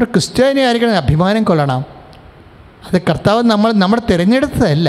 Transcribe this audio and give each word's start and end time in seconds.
ഒരു 0.00 0.06
ക്രിസ്ത്യാനി 0.12 0.60
ആയിരിക്കണം 0.66 0.96
അഭിമാനം 1.04 1.42
കൊള്ളണം. 1.48 1.80
അത് 2.88 2.98
കർത്താവ് 3.08 3.40
നമ്മൾ 3.52 3.70
നമ്മൾ 3.82 3.98
തിരഞ്ഞെടുത്തതല്ല. 4.10 4.88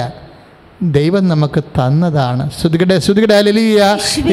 ദൈവം 0.97 1.23
നമുക്ക് 1.31 1.61
തന്നതാണ്. 1.77 2.43
ശ്രുതികടെ 2.59 2.95
ശ്രുതികടെ 3.05 3.35
ഹല്ലേലൂയ. 3.39 3.81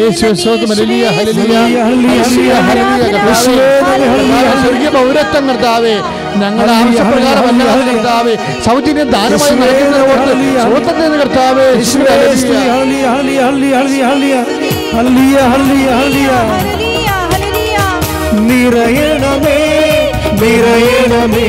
യേശു 0.01 0.27
സ്തോത്രം 0.41 0.71
ഹല്ലേലൂയ 0.73 1.07
ഹല്ലേലൂയ 1.17 1.57
ഹല്ലേലൂയ 1.89 2.53
ഹല്ലേലൂയ 2.69 3.09
കർത്താവേ 3.15 3.57
കർത്താവേ, 4.05 4.55
സ്വർഗീയ 4.63 4.91
പൗരത്വം 4.97 5.45
കർത്താവേ 5.51 5.95
ഞങ്ങളുടെ 6.43 6.73
ആവശ്യപ്രകാരമല്ല 6.79 7.63
കർത്താവേ 7.91 8.35
സൗജന്യം 8.67 9.11
ദാനമായി 9.17 9.57
നിറയണമേ. 18.49 19.59
നിറയണമേ. 20.41 21.49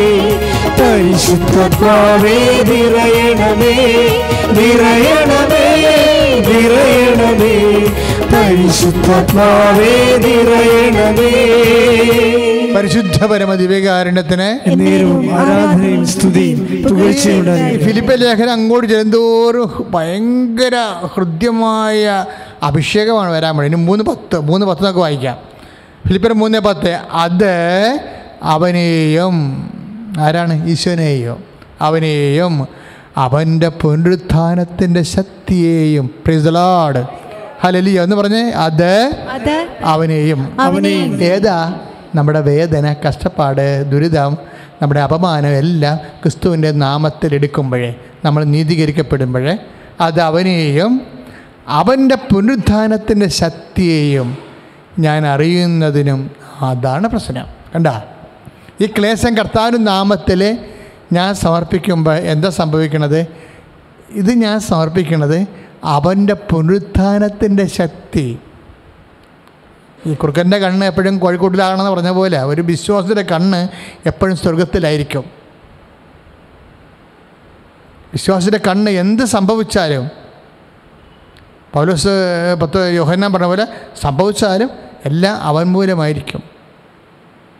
പരിശുദ്ധത്വാവേ 0.80 2.38
നിറയണമേ. 2.70 3.76
നിറയണമേ 4.58 5.66
നിറയണമേ. 6.48 7.56
പരിശുദ്ധത്വാവേ 8.34 10.18
നിറയണമേ. 10.18 11.32
പരിശുദ്ധ 12.76 13.26
പരമ 13.26 13.56
ദിവ്യകാരുണ്യത്തിന് 13.56 14.50
ആരാധനയും 15.34 16.08
സ്തുതിയും 16.08 16.60
ഫിലിപ്പ 17.86 18.14
ലേഖനം 18.14 18.52
അങ്ങോട്ട് 18.52 18.88
ചെല്ലുന്തോറും 18.88 19.86
ഭയങ്കര 19.90 20.76
ഹൃദ്യമായ 21.16 22.26
അഭിഷേകമാണ് 22.64 23.32
വരാൻ 23.32 23.58
വേണ്ടി 23.58 23.78
ഇനി 23.78 23.86
മൂന്ന് 23.86 24.04
പത്ത് 24.04 24.40
മൂന്ന് 24.40 24.66
പത്ത് 24.66 24.84
നമുക്ക് 24.84 25.00
വായിക്കാം. 25.00 25.38
ഫിലിപ്പർ 26.08 26.34
മൂന്ന് 26.34 26.60
പത്ത്. 26.60 27.00
അത് 27.14 27.54
അവനെയും 28.44 29.36
ആരാണ്? 30.20 30.70
ഈശോനെയും. 30.70 31.44
അവനെയും 31.82 32.68
അവന്റെ 33.18 33.70
പുനരുത്ഥാനത്തിന്റെ 33.70 35.02
ശക്തിയെയും. 35.02 36.10
പ്രിസലാട് 36.26 37.06
ഹലലിയ 37.62 38.02
എന്ന് 38.02 38.16
പറഞ്ഞേ 38.16 38.50
അത് 38.50 39.14
അവനെയും. 39.84 40.62
അവനെയും. 40.62 41.22
ഏതാ? 41.22 41.80
നമ്മുടെ 42.16 42.40
വേദന 42.42 42.96
കഷ്ടപ്പാട് 43.08 43.92
ദുരിതം 43.92 44.38
നമ്മുടെ 44.82 45.00
അപമാനം 45.00 45.50
എല്ലാം 45.50 45.98
ക്രിസ്തുവിന്റെ 45.98 46.72
നാമത്തിൽ 46.72 47.34
എടുക്കുമ്പോഴേ 47.34 47.96
നമ്മൾ 48.26 48.44
നീതീകരിക്കപ്പെടുമ്പോഴേ 48.44 49.58
അത് 50.02 50.22
അവനെയും 50.22 51.02
അവന്റെ 51.68 52.16
പുനരുത്ഥാനത്തിന്റെ 52.16 53.28
ശക്തിയെയും 53.28 54.38
ഞാൻ 55.00 55.28
അറിയുന്നതിനും 55.28 56.32
അതാണ് 56.62 57.08
പ്രശ്നം. 57.08 57.46
കണ്ട? 57.76 57.88
ഈ 58.82 58.86
ക്ലേശം 58.88 59.38
കർത്താവിന്റെ 59.38 59.78
നാമത്തിൽ 59.78 60.58
ഞാൻ 61.14 61.34
സമർപ്പിക്കുമ്പോൾ 61.36 62.14
എന്താ 62.14 62.50
സംഭവിക്കണത്? 62.50 63.28
ഇത് 64.10 64.32
ഞാൻ 64.34 64.60
സമർപ്പിക്കണത് 64.60 65.48
അവന്റെ 65.84 66.34
പുനരുത്ഥാനത്തിന്റെ 66.34 67.66
ശക്തി. 67.68 68.40
ഈ 70.08 70.14
കുറുക്കന്റെ 70.14 70.58
കണ്ണ് 70.58 70.86
എപ്പോഴും 70.86 71.20
കോഴിക്കോട്ടിലാകണമെന്ന് 71.20 71.92
പറഞ്ഞ 71.92 72.10
പോലെ 72.10 72.42
ഒരു 72.44 72.62
വിശ്വാസത്തിന്റെ 72.62 73.22
കണ്ണ് 73.22 73.68
എപ്പോഴും 74.08 74.38
സ്വർഗത്തിലായിരിക്കും 74.38 75.26
വിശ്വാസത്തിന്റെ 78.14 78.70
കണ്ണ് 78.70 78.92
എന്ത് 78.92 79.24
സംഭവിച്ചാലും 79.24 80.06
പൗലോസ് 81.74 82.14
പത്ത് 82.62 82.80
യോഹന്നാൻ 82.96 83.34
പറഞ്ഞ 83.34 83.46
പോലെ 83.46 83.68
സംഭവിച്ചാലും 84.02 84.70
എല്ലാം 85.06 85.36
അവൻ 85.42 85.64
മൂലമായിരിക്കും. 85.64 86.49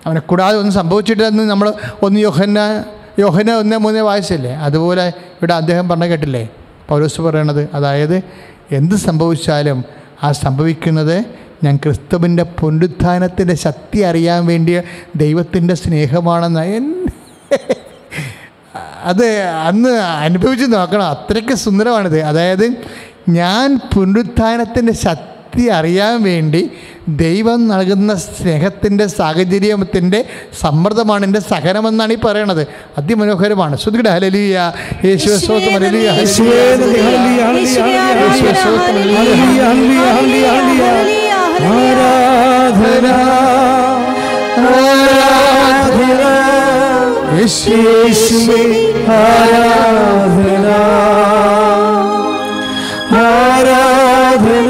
അവനെ 0.06 0.20
കൂടാതെ 0.20 0.58
ഒന്നും 0.58 0.74
സംഭവിച്ചിട്ടില്ലെന്ന് 0.74 1.44
നമ്മൾ 1.44 1.74
ഒന്ന് 2.02 2.20
യോഹന 2.20 2.84
യോഹന 3.20 3.52
ഒന്ന് 3.52 3.78
മൂന്നേ 3.78 4.02
വായിച്ചില്ലേ? 4.02 4.56
അതുപോലെ 4.56 5.08
ഇവിടെ 5.08 5.54
അദ്ദേഹം 5.54 5.90
പറഞ്ഞ 5.90 6.06
കേട്ടില്ലേ? 6.06 6.50
പൗലോസ് 6.88 7.22
പറയണത് 7.22 7.70
അതായത് 7.74 8.22
എന്ത് 8.72 8.96
സംഭവിച്ചാലും 8.96 9.86
ആ 10.24 10.32
സംഭവിക്കുന്നത് 10.32 11.26
ഞാൻ 11.64 11.76
ക്രിസ്തുവിന്റെ 11.78 12.44
പുനരുത്ഥാനത്തിന്റെ 12.44 13.56
ശക്തി 13.56 14.00
അറിയാൻ 14.00 14.46
വേണ്ടിയ 14.46 14.82
ദൈവത്തിന്റെ 15.16 15.74
സ്നേഹമാണെന്ന്. 15.74 17.08
അത് 19.04 19.26
അന്ന് 19.42 19.90
അനുഭവിച്ച് 19.90 20.66
നോക്കണം. 20.74 21.10
അത്രയ്ക്ക് 21.10 21.54
സുന്ദരമാണിത്. 21.54 22.22
അതായത് 22.22 22.76
ഞാൻ 23.30 23.80
പുനരുത്ഥാനത്തിന്റെ 23.96 24.94
ശക്തി 24.94 25.66
അറിയാൻ 25.66 26.24
വേണ്ടി 26.24 26.72
ദൈവം 27.18 27.68
നൽകുന്ന 27.68 28.16
സ്നേഹത്തിന്റെ 28.16 29.08
സാഹചര്യത്തിന്റെ 29.08 30.26
സമ്മർദ്ദമാണ് 30.62 31.26
എന്റെ 31.26 31.40
സഹനമെന്നാണ് 31.40 32.14
ഈ 32.14 32.18
പറയണത്. 32.18 32.68
അതിമനോഹരമാണ്. 32.98 33.78
ശ്രുതിയുടെ 33.78 34.10
ഹലലിയ 34.10 34.72
യേശു. 35.06 35.54
ആരാധന 41.62 43.06
ആരാധന. 44.54 46.20
യേശുവേ 47.42 48.94
ആരാധന. 49.08 50.68
ആരാധന. 53.18 54.69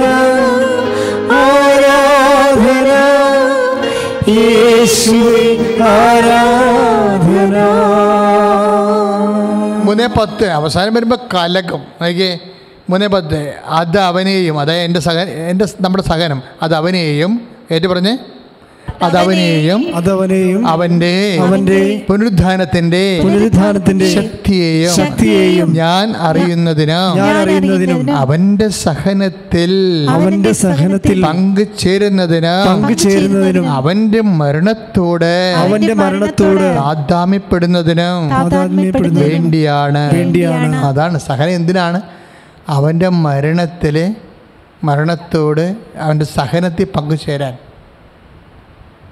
ആരാധന. 5.83 7.55
മൂന്നേ 9.83 10.07
പത്ത് 10.07 10.45
അവസാനം 10.45 10.93
വരുമ്പോൾ 10.93 11.15
കലകം. 11.33 11.81
നോക്കിയേ 12.01 12.39
മൂന്നേ 12.89 13.07
പത്ത്. 13.07 13.53
അത് 13.67 13.97
അവനെയും 13.97 14.59
അതായത് 14.59 14.81
എന്റെ 14.81 14.99
സഹ 14.99 15.11
എന്റെ 15.11 15.65
നമ്മുടെ 15.81 16.03
സഹനം 16.03 16.43
അത് 16.61 16.75
അവനെയും 16.75 17.47
ഏറ്റു 17.71 17.87
പറഞ്ഞേ? 17.87 18.17
അത് 19.01 19.17
അവനെയും 19.17 19.81
അതവനെയും 19.95 20.61
അവന്റെ 20.67 21.11
അവന്റെ 21.39 21.77
പുനരുദ്ധാനത്തിന്റെ 22.09 23.03
പുനരുദ്ധാനത്തിന്റെ 23.21 24.07
ശക്തിയെയും 24.13 24.93
ശക്തിയെയും 24.95 25.69
ഞാൻ 25.73 26.15
അറിയുന്നതിനും 26.19 27.13
ഞാൻ 27.17 27.35
അറിയുന്നതിനും 27.41 28.01
അവന്റെ 28.15 28.69
സഹനത്തിൽ 28.79 29.71
അവന്റെ 30.09 30.51
സഹനത്തിൽ 30.53 31.19
പങ്കുചേരുന്നതിന് 31.23 32.53
പങ്കുചേരുന്നതിനും 32.67 33.67
അവന്റെ 33.71 34.21
മരണത്തോട് 34.39 35.31
അവന്റെ 35.57 35.93
മരണത്തോട് 35.93 36.65
താതാമ്യപ്പെടുന്നതിനും 36.79 38.19
താതാത്മ്യപ്പെടുന്നതിനും 38.29 39.31
വേണ്ടിയാണ്. 39.33 40.03
വേണ്ടിയാണ്. 40.13 40.75
അതാണ് 40.83 41.17
സഹനം 41.19 41.49
എന്തിനാണ്? 41.51 42.01
അവന്റെ 42.69 43.09
മരണത്തിലെ 43.19 44.05
മരണത്തോട് 44.83 45.65
അവന്റെ 45.99 46.25
സഹനത്തിൽ 46.35 46.85
പങ്കുചേരാൻ 46.95 47.55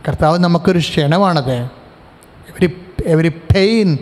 കർത്താവ് 0.07 0.37
നമുക്കൊരു 0.39 0.79
ക്ഷണമാണത്. 0.79 1.55
എവരി 2.49 2.67
എവരി 3.05 3.27
പെയിൻ 3.27 3.97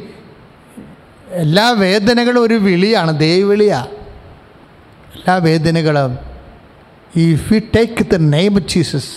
എല്ലാ 1.27 1.69
വേദനകളും 1.69 2.41
ഒരു 2.43 2.53
വിളിയാണ് 2.53 3.19
ദൈവവിളിയാണ് 3.19 3.87
എല്ലാ 5.15 5.35
വേദനകളും. 5.35 6.17
If 7.15 7.53
you 7.53 7.59
take 7.75 8.05
the 8.11 8.15
name 8.15 8.59
Jesus 8.59 9.11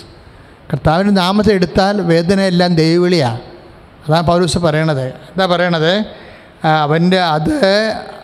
കർത്താവിന്റെ 0.73 1.13
നാമത്തെ 1.13 1.53
എടുത്താൽ 1.53 2.01
വേദന 2.01 2.41
എല്ലാം 2.41 2.75
ദൈവവിളിയാണ് 2.75 3.41
അതാണ് 4.09 4.27
പൗരൂസ് 4.27 4.59
പറയണത്. 4.59 5.07
എന്താ 5.09 5.47
പറയണത്? 5.47 5.93
അവന്റെ 6.67 7.21
അത് 7.21 7.55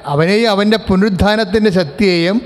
അവനെയും 0.07 0.51
അവന്റെ 0.51 0.77
പുനരുദ്ധാനത്തിന്റെ 0.77 1.71
ശക്തിയെയും 1.71 2.41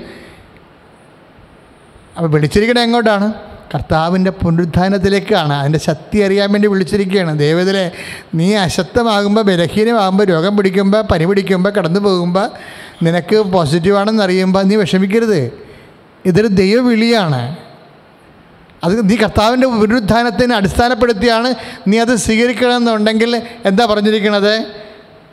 വിളിച്ചിരിക്കണത് 2.19 2.83
എങ്ങോട്ടാണ്? 2.83 3.33
കർത്താവിന്റെ 3.73 4.31
പുനരുദ്ധാനത്തിലേക്കാണ്. 4.31 5.53
അതിന്റെ 5.53 5.79
ശക്തി 5.79 6.19
അറിയാൻ 6.19 6.51
വേണ്ടി 6.51 6.67
വിളിച്ചിരിക്കുകയാണ്. 6.67 7.39
ദൈവത്തിലെ 7.39 7.91
നീ 8.35 8.55
അശക്തമാകുമ്പോൾ 8.55 9.41
ബലഹീനമാകുമ്പോൾ 9.41 10.23
രോഗം 10.23 10.57
പിടിക്കുമ്പോൾ 10.57 11.01
പനി 11.01 11.25
പിടിക്കുമ്പോൾ 11.25 11.69
കടന്നു 11.69 11.99
പോകുമ്പോൾ 11.99 12.49
നിനക്ക് 13.03 13.35
പോസിറ്റീവാണെന്ന് 13.35 14.23
അറിയുമ്പോൾ 14.23 14.63
നീ 14.63 14.75
വിഷമിക്കരുത്. 14.75 15.51
ഇതൊരു 16.25 16.47
ദൈവവിളിയാണ്. 16.47 17.55
അത് 18.83 19.09
നീ 19.09 19.15
കർത്താവിന്റെ 19.15 19.67
പുനരുദ്ധാനത്തിന് 19.67 20.53
അടിസ്ഥാനപ്പെടുത്തിയാണ് 20.53 21.53
നീ 21.87 21.97
അത് 21.97 22.15
സ്വീകരിക്കണമെന്നുണ്ടെങ്കിൽ 22.15 23.41
എന്താ 23.65 23.85
പറഞ്ഞിരിക്കുന്നത്? 23.85 24.65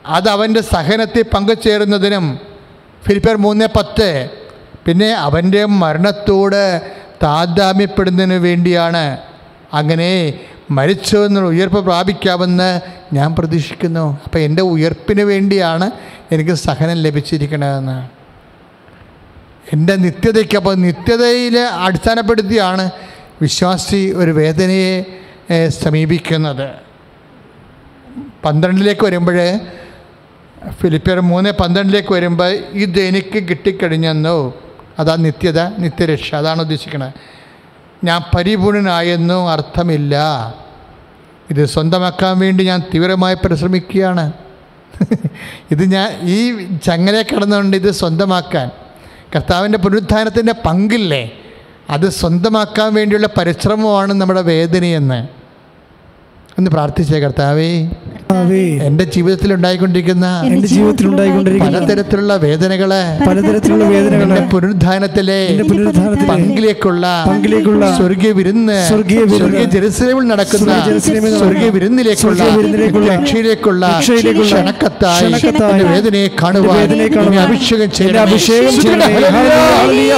അത് 0.06 0.28
അവന്റെ 0.28 0.60
സഹനത്തിൽ 0.60 1.22
പങ്കുചേരുന്നതിനും 1.22 2.38
ഫിലിപ്പർ 3.06 3.36
മൂന്ന് 3.36 3.66
പത്ത്. 3.76 4.28
പിന്നെ 4.86 5.12
അവന്റെ 5.12 5.64
മരണത്തോട് 5.64 6.80
താതാമ്യപ്പെടുന്നതിന് 7.22 8.34
വേണ്ടിയാണ്. 8.34 9.18
അങ്ങനെ 9.72 10.38
മരിച്ചു 10.70 11.16
എന്നുള്ള 11.16 11.48
ഉയർപ്പ് 11.48 11.84
പ്രാപിക്കാമെന്ന് 11.84 12.80
ഞാൻ 13.12 13.34
പ്രതീക്ഷിക്കുന്നു. 13.34 14.20
അപ്പോൾ 14.24 14.38
എന്റെ 14.38 14.62
ഉയർപ്പിന് 14.62 15.22
വേണ്ടിയാണ് 15.22 15.90
എനിക്ക് 16.32 16.50
സഹനം 16.50 16.94
ലഭിച്ചിരിക്കണതെന്ന്. 16.94 18.08
എന്റെ 19.72 19.96
നിത്യതയ്ക്ക് 19.96 20.56
അപ്പോൾ 20.56 20.74
നിത്യതയിൽ 20.74 21.58
അടിസ്ഥാനപ്പെടുത്തിയാണ് 21.58 22.90
വിശ്വാസി 23.42 24.12
ഒരു 24.16 24.30
വേദനയെ 24.30 25.06
സമീപിക്കുന്നത്. 25.68 26.70
പന്ത്രണ്ടിലേക്ക് 28.44 29.04
വരുമ്പോൾ 29.04 29.38
ഫിലിപ്പിയർ 30.70 31.20
മൂന്ന് 31.20 31.50
പന്ത്രണ്ടിലേക്ക് 31.50 32.12
വരുമ്പോൾ 32.12 32.50
ഇത് 32.84 33.00
എനിക്ക് 33.00 33.48
കിട്ടിക്കഴിഞ്ഞെന്നോ. 33.48 34.54
അതാ 34.98 35.16
നിത്യത 35.16 35.60
നിത്യരക്ഷ 35.60 36.34
അതാണ് 36.34 36.60
ഉദ്ദേശിക്കുന്നത് 36.60 37.12
ഞാൻ 38.04 38.22
പരിപൂർണനായെന്നും 38.36 39.50
അർത്ഥമില്ല. 39.50 40.16
ഇത് 41.50 41.64
സ്വന്തമാക്കാൻ 41.64 42.38
വേണ്ടി 42.38 42.64
ഞാൻ 42.64 42.82
തീവ്രമായി 42.94 43.34
പരിശ്രമിക്കുകയാണ്. 43.34 44.32
ഇത് 45.70 45.84
ഞാൻ 45.84 46.18
ഈ 46.22 46.68
ചങ്ങലെ 46.76 47.22
കിടന്നുകൊണ്ട് 47.22 47.76
ഇത് 47.76 47.90
സ്വന്തമാക്കാൻ. 47.90 48.70
കർത്താവിന്റെ 49.36 49.78
പുനരുദ്ധാനത്തിന്റെ 49.78 50.54
പങ്കില്ലേ? 50.66 51.32
അത് 51.90 52.08
സ്വന്തമാക്കാൻ 52.08 52.94
വേണ്ടിയുള്ള 52.94 53.28
പരിശ്രമമാണ് 53.38 54.12
നമ്മുടെ 54.12 54.42
വേദനയെന്ന്. 54.42 55.28
ഒന്ന് 56.58 56.70
പ്രാർത്ഥിച്ചേ 56.70 57.18
കർത്താവേ. 57.18 57.88
എന്റെ 58.86 59.04
ജീവിതത്തിൽ 59.14 59.50
ഉണ്ടായിക്കൊണ്ടിരിക്കുന്ന 59.54 60.26
എന്റെ 60.46 60.68
ജീവിതത്തിൽ 60.68 61.06
ഉണ്ടായിക്കൊണ്ടിരിക്കുന്ന 61.10 61.76
പലതരത്തിലുള്ള 61.76 62.32
വേദനകളെ 62.44 63.00
പലതരത്തിലുള്ള 63.26 63.84
വേദനകളെ 63.92 64.38
പുനരുദ്ധാനത്തിലെ 64.52 65.38
എന്റെ 65.50 65.64
പങ്കിലേക്കുള്ള 66.30 67.04
പങ്കിലേക്കുള്ള 67.28 67.84
സ്വർഗീയ 67.98 68.30
വിരുന്ന് 68.38 68.78
സ്വർഗീയ 68.90 69.20
സ്വർഗീയ 69.34 69.64
ജെറുസലേമിൽ 69.74 70.26
നടക്കുന്ന 70.32 70.70
സ്വർഗീയ 71.38 71.68
വിരുന്നിലേക്കുള്ള 71.76 72.40
രക്ഷയിലേക്കുള്ള 73.12 73.84
ക്ഷണക്കത്തായി 74.48 75.30
എന്റെ 75.70 75.86
വേദനയെ 75.94 76.28
കാണുവാൻ 76.42 76.82
എന്റെ 77.22 77.40
അഭിഷേകം 77.46 77.88
എന്നെ 78.08 78.20
അഭിഷേകം. 78.26 78.72
Hallelujah, 79.78 80.12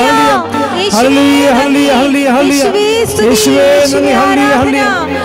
hallelujah, 0.90 1.46
hallelujah, 1.58 1.90
hallelujah, 1.92 2.28
hallelujah. 2.36 2.64
യേശുവേ, 3.24 3.66
നന്ദി, 3.92 4.12
ഹല്ലേലൂയ, 4.20 4.48
ഹല്ലേലൂയ. 4.60 5.24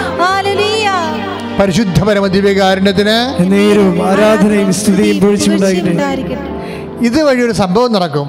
പരിശുദ്ധ 1.60 2.04
പരമ 2.04 2.28
ദിവ്യകാരുണ്യത്തിന് 2.28 3.18
നേരവും 3.54 3.98
ആരാധനയും 4.10 4.74
സ്തുതിയും 4.74 5.18
ഇതുവഴി 7.06 7.42
ഒരു 7.42 7.52
സംഭവം 7.52 7.92
നടക്കും. 7.94 8.28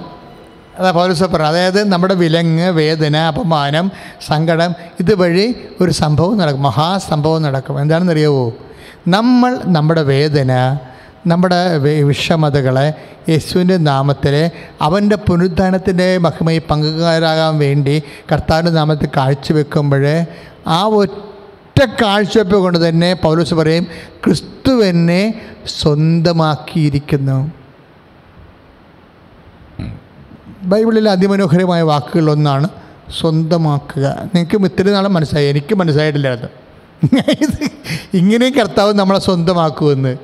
അതാ 0.78 0.90
പൗരസ്വ 0.90 1.26
പറഞ്ഞു 1.26 1.46
അതായത് 1.46 1.92
നമ്മുടെ 1.92 2.14
വിലങ്ങ് 2.14 2.68
വേദന 2.70 3.16
അപമാനം 3.16 3.86
സങ്കടം 4.26 4.70
ഇതുവഴി 5.00 5.54
ഒരു 5.80 5.90
സംഭവം 5.90 6.38
നടക്കും. 6.38 6.62
മഹാസംഭവം 6.62 7.42
നടക്കും. 7.42 7.80
എന്താണെന്നറിയാവോ? 7.80 8.52
നമ്മൾ 9.08 9.60
നമ്മുടെ 9.64 10.02
വേദന 10.02 10.52
നമ്മുടെ 11.26 11.60
വിഷമതകളെ 12.08 12.86
യേശുവിന്റെ 13.28 13.76
നാമത്തിൽ 13.90 14.34
അവന്റെ 14.82 15.16
പുനരുദ്ധാനത്തിന്റെ 15.16 16.18
മഹിമയിൽ 16.18 16.62
പങ്കുകാരാകാൻ 16.70 17.58
വേണ്ടി 17.58 18.02
കർത്താവിന്റെ 18.32 18.72
നാമത്തിൽ 18.72 19.08
കാഴ്ചവെക്കുമ്പോൾ 19.16 20.04
ആ 20.68 20.80
ഒറ്റ 20.98 21.14
കാഴ്ചവെപ്പ് 21.82 22.56
കൊണ്ട് 22.56 22.88
തന്നെ 22.88 23.14
പൗലോസ് 23.14 23.54
പറയും 23.54 23.86
ക്രിസ്തു 24.24 24.84
എന്നെ 24.84 25.40
സ്വന്തമാക്കിയിരിക്കുന്നു. 25.66 27.52
ബൈബിളിലെ 30.62 31.10
അതിമനോഹരമായ 31.10 31.82
വാക്കുകളിലൊന്നാണ് 31.82 32.68
സ്വന്തമാക്കുക. 33.20 34.30
നിങ്ങൾക്ക് 34.34 34.64
ഇത്തിരി 34.64 34.90
നാളെ 34.90 35.08
മനസ്സിലായി. 35.08 35.46
എനിക്ക് 35.46 35.74
മനസ്സിലായിട്ടില്ല 35.74 36.28
അത്. 36.28 36.44
ഇത് 37.28 37.70
ഇങ്ങനെയും 38.14 38.54
കർത്താവ് 38.54 38.94
നമ്മളെ 38.94 39.18
സ്വന്തമാക്കുമെന്ന്. 39.18 40.16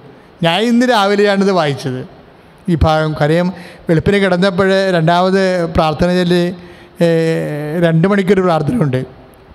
ഞാൻ 0.42 0.60
ഇന്ന് 0.60 0.86
രാവിലെയാണിത് 0.90 1.52
വായിച്ചത്. 1.52 2.08
ഈ 2.68 2.78
ഭാഗം 2.82 3.14
കാര്യം 3.20 3.52
വെളുപ്പിന് 3.88 4.16
കിടന്നപ്പോൾ 4.16 4.90
രണ്ടാമത് 4.90 5.66
പ്രാർത്ഥന 5.66 6.06
ചൊല്ലി 6.06 6.54
രണ്ട് 7.82 8.08
മണിക്കൊരു 8.08 8.40
പ്രാർത്ഥനയുണ്ട്. 8.40 9.04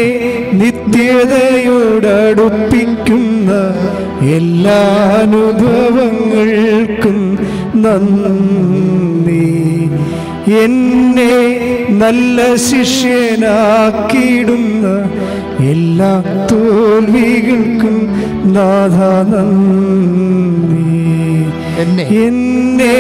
നിത്യതയോടടുപ്പിക്കുന്ന 0.61 3.51
എല്ലാ 4.37 4.81
അനുഭവങ്ങൾക്കും 5.21 7.19
നന്ദി. 7.85 9.47
എന്നെ 10.63 11.35
നല്ല 12.03 12.39
ശിഷ്യനാക്കിയിടുന്ന 12.69 14.87
എല്ലാ 15.73 16.13
തോൽവികൾക്കും 16.51 17.97
നാഥ 18.55 18.99
നന്ദി. 19.33 20.78
എന്നെ 21.79 22.05
എന്നെ 22.27 22.97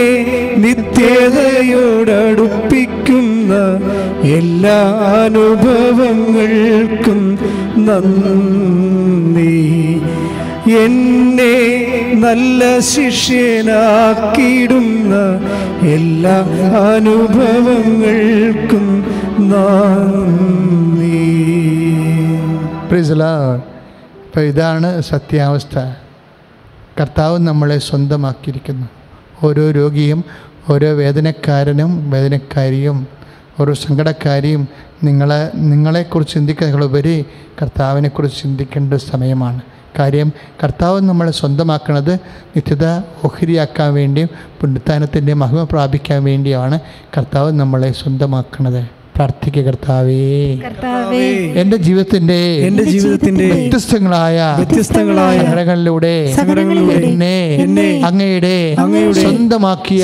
നിത്യതയോടടുപ്പിക്കുന്ന 0.63 3.53
എല്ലാ 4.37 4.79
അനുഭവങ്ങൾക്കും 5.25 7.21
നന്ദി. 7.87 9.57
എന്നെ 10.85 11.57
നല്ല 12.25 12.63
ശിഷ്യനാക്കിയിടുന്ന 12.79 15.15
എല്ലാ 15.95 16.37
അനുഭവങ്ങൾക്കും 16.95 18.87
നന്ദി. 19.53 21.23
ഇതാണ് 24.41 24.91
സത്യാവസ്ഥ. 25.03 25.77
കർത്താവ് 27.01 27.39
നമ്മളെ 27.39 27.79
സ്വന്തമാക്കിയിരിക്കുന്നു. 27.79 28.87
ഓരോ 29.45 29.71
രോഗിയും 29.71 30.25
ഓരോ 30.71 30.93
വേദനക്കാരനും 30.93 32.11
വേദനക്കാരിയും 32.11 33.07
ഓരോ 33.61 33.75
സങ്കടക്കാരിയും 33.75 34.69
നിങ്ങളെ 35.05 35.51
നിങ്ങളെക്കുറിച്ച് 35.55 36.35
ചിന്തിക്കുന്നതിലുപരി 36.35 37.25
കർത്താവിനെക്കുറിച്ച് 37.63 38.43
ചിന്തിക്കേണ്ട 38.43 38.95
സമയമാണ്. 38.95 39.61
കാര്യം 39.99 40.33
കർത്താവ് 40.65 41.01
നമ്മളെ 41.01 41.31
സ്വന്തമാക്കുന്നത് 41.31 42.15
നിത്യത 42.57 42.87
ഓഹരിയാക്കാൻ 43.25 43.95
വേണ്ടിയും 43.95 44.29
പുണ്യത്താനത്തിന്റെ 44.61 45.33
മഹിമ 45.35 45.65
പ്രാപിക്കാൻ 45.65 46.25
വേണ്ടിയാണ് 46.25 46.81
കർത്താവ് 47.17 47.53
നമ്മളെ 47.53 47.93
സ്വന്തമാക്കുന്നത്. 47.93 48.98
പ്രാർത്ഥിക്കുക 49.19 49.65
കർത്താവേ 49.69 50.19
എന്റെ 51.61 51.77
ജീവിതത്തിന്റെ 51.79 52.39
ജീവിതത്തിന്റെ 52.39 52.39
എന്റെ 52.69 52.85
ജീവിതത്തിന്റെ 52.85 53.47
വ്യത്യസ്തങ്ങളായ 53.53 54.39
വ്യത്യസ്തങ്ങളായ 54.59 55.39
സങ്കടങ്ങളിലൂടെ 56.37 56.97
എന്നെ 57.09 57.35
എന്നെ 57.65 57.87
അങ്ങയുടെ 58.09 58.57
അങ്ങയുടെ 58.79 59.23
സ്വന്തമാക്കിയ 59.25 60.03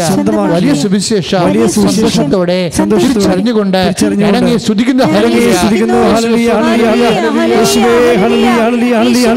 വലിയ 0.55 0.73
സുവിശേഷ 0.75 1.31
വലിയ 1.47 1.67
സുവിശേഷത്തോടെ 1.77 2.59
സന്തോഷത്തോടെ 2.77 3.13
തിരിച്ചറിഞ്ഞുകൊണ്ട് 3.15 3.79
തിരിച്ചറിഞ്ഞുകൊണ്ട് 3.85 4.53
സ്തുതിക്കുന്ന 4.65 5.03
യേശുവേ, 5.03 5.17
ഹല്ലേലൂയ. 5.17 5.55
സ്തുതിക്കുന്നു. 5.55 5.99
ഹല്ലേലൂയ, 6.15 6.51
ഹല്ലേലൂയ, 6.59 7.05
ഹല്ലേലൂയ. 7.05 7.53
യേശുവേ, 7.55 7.95
ഹല്ലേലൂയ, 8.23 8.93
ഹല്ലേലൂയ, 9.03 9.35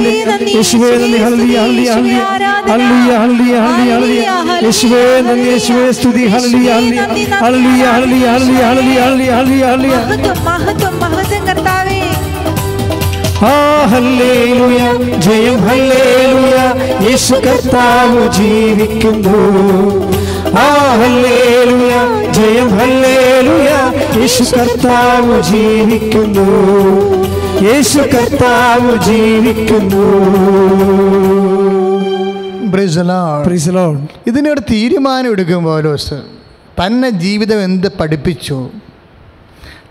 ഹല്ലേലൂയ, 2.67 3.53
ഹല്ലേലൂയ. 3.67 4.25
യേശുവേ, 4.65 5.01
നന്ദി. 5.27 5.48
യേശുവേ, 5.50 5.86
സ്തുതി. 5.91 6.24
Hallelujah. 6.27 6.69
Hallelujah, 7.43 7.84
hallelujah, 7.96 8.63
hallelujah, 8.67 9.00
hallelujah, 9.29 9.66
ഹല്ലേലൂയ. 9.67 9.95
മഹത്വം 9.95 10.45
മഹത്വം 10.45 11.00
മഹത്വം 11.00 11.47
കർത്താവേ. 11.47 12.01
ആ 13.45 13.86
ഹല്ലേലൂയ. 13.86 14.77
ജയം 15.19 15.62
ഹല്ലേലൂയ. 15.62 16.74
യേശു 17.09 17.33
കർത്താവ് 17.33 18.33
ജീവിക്കുന്നു. 18.33 19.38
ആ 20.59 20.95
ഹല്ലേലൂയ. 20.95 21.93
ജയം 22.31 22.69
ഹല്ലേലൂയ. 22.77 23.93
യേശു 24.19 24.43
കർത്താവ് 24.43 25.41
ജീവിക്കുന്നു. 25.41 26.47
യേശു 27.62 27.97
കർത്താവ് 27.97 28.97
ജീവിക്കുന്നു. 29.03 30.38
ഇതിനൊരു 34.27 34.59
തീരുമാനം 34.59 35.31
എടുക്കുമ്പോൾ 35.31 35.83
പൗലോസ് 35.83 36.13
തന്നെ 36.86 37.09
ജീവിതം 37.09 37.63
എന്ത് 37.63 37.88
പഠിപ്പിച്ചു? 38.00 38.69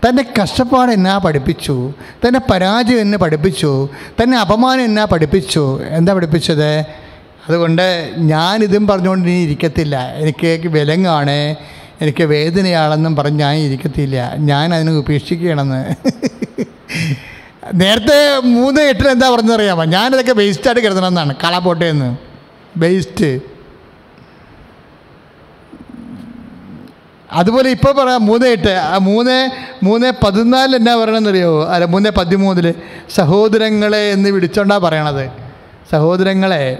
തന്റെ 0.05 0.25
കഷ്ടപ്പാട് 0.41 0.91
എന്നാ 0.91 1.17
പഠിപ്പിച്ചു? 1.17 1.93
തന്റെ 2.27 2.39
പരാജയം 2.51 2.99
എന്നെ 2.99 3.17
പഠിപ്പിച്ചു? 3.17 3.89
തന്നെ 4.23 4.39
അപമാനം 4.39 4.81
എന്നാ 4.81 5.05
പഠിപ്പിച്ചു? 5.05 5.81
എന്താ 5.83 6.13
പഠിപ്പിച്ചത്? 6.13 6.85
അതുകൊണ്ട് 7.47 8.13
ഞാനിതും 8.17 8.87
പറഞ്ഞുകൊണ്ട് 8.87 9.29
ഇനി 9.29 9.43
ഇരിക്കത്തില്ല. 9.43 10.13
എനിക്ക് 10.15 10.67
വിലങ്ങാണ്. 10.67 11.55
എനിക്ക് 12.01 12.23
വേദനയാണെന്നും 12.23 13.15
പറഞ്ഞ് 13.15 13.39
ഞാൻ 13.39 13.55
ഇരിക്കത്തില്ല. 13.55 14.33
ഞാൻ 14.35 14.73
അതിനെ 14.73 14.91
ഉപേക്ഷിക്കണമെന്ന്. 14.91 15.95
നേരത്തെ 17.73 18.39
മൂന്ന് 18.43 18.81
എട്ടിന് 18.81 19.07
എന്താ 19.07 19.29
പറഞ്ഞറിയാമോ 19.29 19.83
ഞാനിതൊക്കെ 19.85 20.31
വേസ്റ്റായിട്ട് 20.31 20.81
കരുതണമെന്നാണ്. 20.81 21.35
കളപ്പോട്ടേന്ന് 21.43 22.17
വേസ്റ്റ് 22.77 23.56
അതുപോലെ 27.31 27.69
ഇപ്പോൾ 27.69 27.91
പറയാം 27.91 28.25
മൂന്ന് 28.25 28.47
എട്ട് 28.47 28.99
മൂന്ന് 28.99 29.49
മൂന്ന് 29.83 30.11
പതിനാലിൽ 30.25 30.75
എന്നാ 30.75 30.95
പറയണമെന്നറിയോ 30.95 31.65
അല്ല 31.65 31.85
മൂന്ന് 31.85 32.09
പതിമൂന്നിൽ 32.09 32.73
സഹോദരങ്ങളെ 33.09 34.11
എന്ന് 34.11 34.29
വിളിച്ചോണ്ടാ 34.29 34.77
പറയണത്. 34.77 35.29
സഹോദരങ്ങളെ 35.91 36.77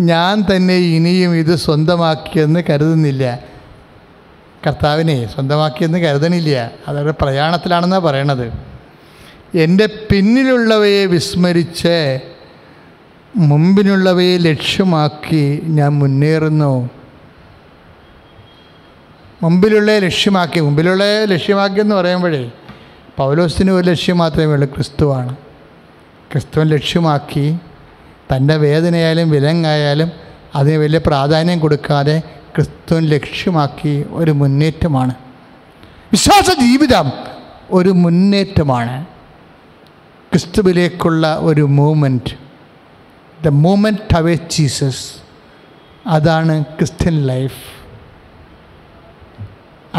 ഞാൻ 0.00 0.44
തന്നെ 0.56 0.74
ഇനിയും 0.74 1.36
ഇത് 1.36 1.54
സ്വന്തമാക്കിയെന്ന് 1.56 2.62
കരുതുന്നില്ല. 2.70 3.38
കർത്താവിനെ 4.66 5.26
സ്വന്തമാക്കിയെന്ന് 5.26 5.98
കരുതണില്ല. 5.98 6.70
അതൊരു 6.88 7.14
പ്രയാണത്തിലാണെന്നാണ് 7.20 8.02
പറയണത്. 8.02 8.52
എന്റെ 9.54 9.86
പിന്നിലുള്ളവയെ 9.86 11.06
വിസ്മരിച്ച് 11.06 12.18
മുമ്പിനുള്ളവയെ 13.36 14.38
ലക്ഷ്യമാക്കി 14.38 15.60
ഞാൻ 15.64 15.88
മുന്നേറുന്നു. 15.88 16.90
മുമ്പിലുള്ള 19.42 19.98
ലക്ഷ്യമാക്കി 19.98 20.60
മുമ്പിലുള്ള 20.60 21.04
ലക്ഷ്യമാക്കി 21.24 21.80
എന്ന് 21.80 21.94
പറയുമ്പോഴേ 21.94 22.50
പൗലോസിന് 23.16 23.70
ഒരു 23.70 23.90
ലക്ഷ്യം 23.90 24.18
മാത്രമേ 24.18 24.44
ഉള്ളൂ 24.44 24.74
ക്രിസ്തുവാണ്. 24.74 25.36
ക്രിസ്തുവൻ 26.32 26.68
ലക്ഷ്യമാക്കി 26.68 27.58
തന്റെ 28.36 28.56
വേദനയായാലും 28.56 29.30
വിലങ്ങായാലും 29.30 30.10
അതിന് 30.54 30.76
വലിയ 30.76 31.00
പ്രാധാന്യം 31.06 31.60
കൊടുക്കാതെ 31.60 32.22
ക്രിസ്തുവൻ 32.56 33.02
ലക്ഷ്യമാക്കി 33.02 34.06
ഒരു 34.10 34.30
മുന്നേറ്റമാണ്. 34.30 35.14
വിശ്വാസ 36.12 36.50
ജീവിതം 36.60 37.12
ഒരു 37.70 37.88
മുന്നേറ്റമാണ്. 37.88 39.06
ക്രിസ്തുവിലേക്കുള്ള 40.32 41.36
ഒരു 41.40 41.60
movement 41.60 42.34
the 43.44 43.48
movement 43.48 44.16
away 44.16 44.34
Jesus. 44.34 45.10
അതാണ് 46.06 46.64
ക്രിസ്ത്യൻ 46.64 47.26
ലൈഫ്. 47.26 47.77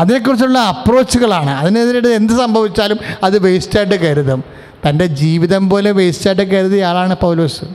അതിനെക്കുറിച്ചുള്ള 0.01 0.59
അപ്രോച്ചുകളാണ്. 0.73 1.51
അതിനെതിരെ 1.61 2.01
എന്ത് 2.19 2.33
സംഭവിച്ചാലും 2.43 2.99
അത് 3.23 3.37
വേസ്റ്റായിട്ട് 3.45 3.97
കരുതും. 4.05 4.41
തന്റെ 4.85 5.05
ജീവിതം 5.21 5.63
പോലെ 5.69 5.91
വേസ്റ്റായിട്ട് 5.99 6.45
കരുതിയ 6.51 6.89
ആളാണ് 6.89 7.15
പൗലോസ്. 7.25 7.65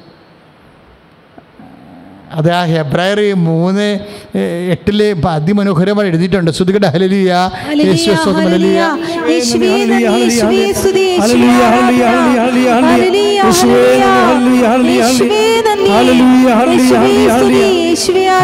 അത് 2.38 2.48
ആ 2.58 2.60
ഹെബ്രായർ 2.64 3.18
മൂന്ന് 3.48 3.88
എട്ടിൽ 4.74 5.00
അതിമനോഹരമായി 5.28 6.08
എഴുതിയിട്ടുണ്ട്. 6.08 6.50
ശ്രുതികട 6.50 6.86
ഹലലിയ 6.94 7.32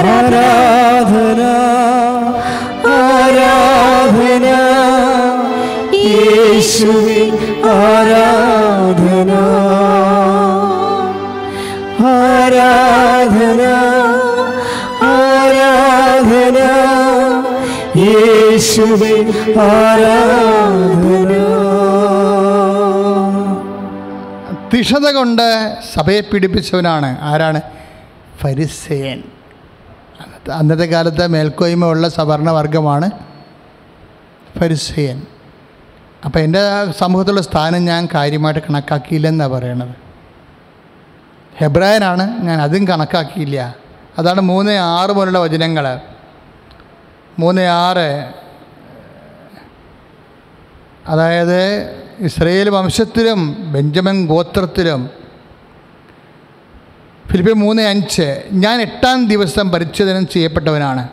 ആരാധന. 0.09 1.43
ആരാധന. 2.85 3.60
ആരാധന? 4.11 4.47
യേശുവിൻ 5.95 7.33
ആരാധന. 7.71 9.31
ആരാധന? 12.07 13.63
ആരാധന? 15.03 16.59
യേശുവേ 17.99 19.15
ആരാധന. 19.61 21.33
തിഷത 24.75 25.07
കൊണ്ട് 25.11 25.47
സഭയെ 25.95 26.21
പിടിപ്പിച്ചവനാണ് 26.21 27.17
ആരാണ്? 27.23 27.61
ഫരിസേൻ 28.41 29.23
അന്നത്തെ 30.53 30.85
കാലത്തെ 30.85 30.85
കാലത്ത് 30.85 31.27
മേൽക്കോയ്മ 31.27 31.85
ഉള്ള 31.87 32.09
സവർണവർഗമാണ് 32.09 33.11
ഫരിസേയൻ 34.59 35.23
അപ്പോൾ 36.25 36.39
എന്റെ 36.39 36.93
സമൂഹത്തിലുള്ള 36.99 37.43
സ്ഥാനം 37.43 37.85
ഞാൻ 37.85 38.09
കാര്യമായിട്ട് 38.15 38.61
കണക്കാക്കിയില്ലെന്നാണ് 38.61 39.53
പറയണത്. 39.53 40.11
ഹെബ്രായനാണ് 41.59 42.43
ഞാൻ 42.43 42.61
അതും 42.61 42.89
കണക്കാക്കിയില്ല. 42.89 43.77
അതാണ് 44.19 44.41
മൂന്ന് 44.41 44.73
ആറ് 44.73 45.11
പോലുള്ള 45.11 45.39
വചനങ്ങൾ. 45.39 46.01
മൂന്ന് 47.39 47.63
ആറ്. 47.63 48.33
അതായത് 51.07 51.91
ഇസ്രയേൽ 52.19 52.71
വംശത്തിലും 52.71 53.73
ബെഞ്ചമിൻ 53.73 54.27
ഗോത്രത്തിലും. 54.27 55.11
ഫിലിപ്പി 57.29 57.53
മൂന്ന് 57.53 57.83
അഞ്ച്. 57.83 58.43
ഞാൻ 58.53 58.81
എട്ടാം 58.81 59.29
ദിവസം 59.29 59.71
പരിച്ഛേദനം 59.71 60.27
ചെയ്യപ്പെട്ടവനാണ്. 60.27 61.09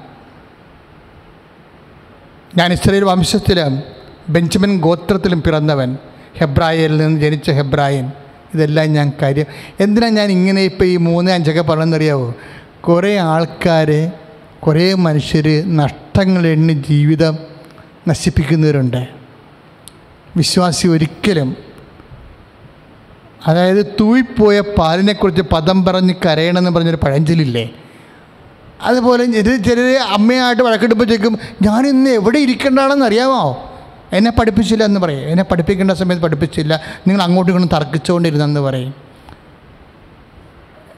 ഞാൻ 2.56 2.74
ഇസ്രയേൽ 2.74 3.04
വംശത്തിലും 3.04 3.84
ബെഞ്ചമിൻ 4.30 4.80
ഗോത്രത്തിലും 4.80 5.44
പിറന്നവൻ 5.44 5.98
ഹെബ്രായയിൽ 6.38 6.98
നിന്ന് 6.98 7.22
ജനിച്ച 7.22 7.52
ഹെബ്രായൻ. 7.52 8.12
ഇതെല്ലാം 8.54 8.94
ഞാൻ 8.94 9.12
കാര്യം 9.22 9.46
എന്തിനാണ് 9.80 10.12
ഞാൻ 10.12 10.32
ഇങ്ങനെ 10.32 10.62
ഇപ്പോൾ 10.62 10.86
ഈ 10.86 10.98
മൂന്ന് 10.98 11.32
അഞ്ചൊക്കെ 11.32 11.62
പറഞ്ഞെന്നറിയാവോ 11.62 12.36
കുറേ 12.82 13.18
ആൾക്കാർ 13.18 14.12
കുറേ 14.60 14.94
മനുഷ്യർ 14.94 15.76
നഷ്ടങ്ങൾ 15.76 16.48
എണ്ണി 16.48 16.74
ജീവിതം 16.74 17.38
നശിപ്പിക്കുന്നവരുണ്ട്. 18.08 19.08
വിശ്വാസി 20.38 20.88
ഒരിക്കലും. 20.88 21.56
അതായത് 23.48 23.86
തൂയിപ്പോയ 24.00 24.60
പാലിനെക്കുറിച്ച് 24.60 25.42
പദം 25.42 25.86
പറഞ്ഞ് 25.86 26.14
കരയണമെന്ന് 26.26 26.70
പറഞ്ഞൊരു 26.70 26.96
പഴഞ്ചൊല്ലില്ലേ? 26.96 27.70
അതുപോലെ 28.82 29.26
ചില 29.26 29.56
ചിലർ 29.56 29.98
അമ്മയായിട്ട് 29.98 30.64
വഴക്കെടുമ്പോഴത്തേക്കും 30.64 31.40
ഞാൻ 31.62 31.88
ഇന്ന് 31.88 32.10
എവിടെ 32.10 32.40
ഇരിക്കേണ്ടതാണെന്ന് 32.40 33.06
അറിയാമോ? 33.06 33.72
എന്നെ 34.14 34.32
പഠിപ്പിച്ചില്ല 34.32 34.84
എന്ന് 34.84 35.00
പറയും. 35.00 35.30
എന്നെ 35.30 35.44
പഠിപ്പിക്കേണ്ട 35.44 35.92
സമയത്ത് 35.92 36.24
പഠിപ്പിച്ചില്ല. 36.24 36.82
നിങ്ങൾ 37.08 37.24
അങ്ങോട്ടും 37.24 37.54
ഇങ്ങോട്ടും 37.54 37.78
തർക്കിച്ചുകൊണ്ടിരുന്നെന്ന് 37.78 38.60
പറയും. 38.60 38.94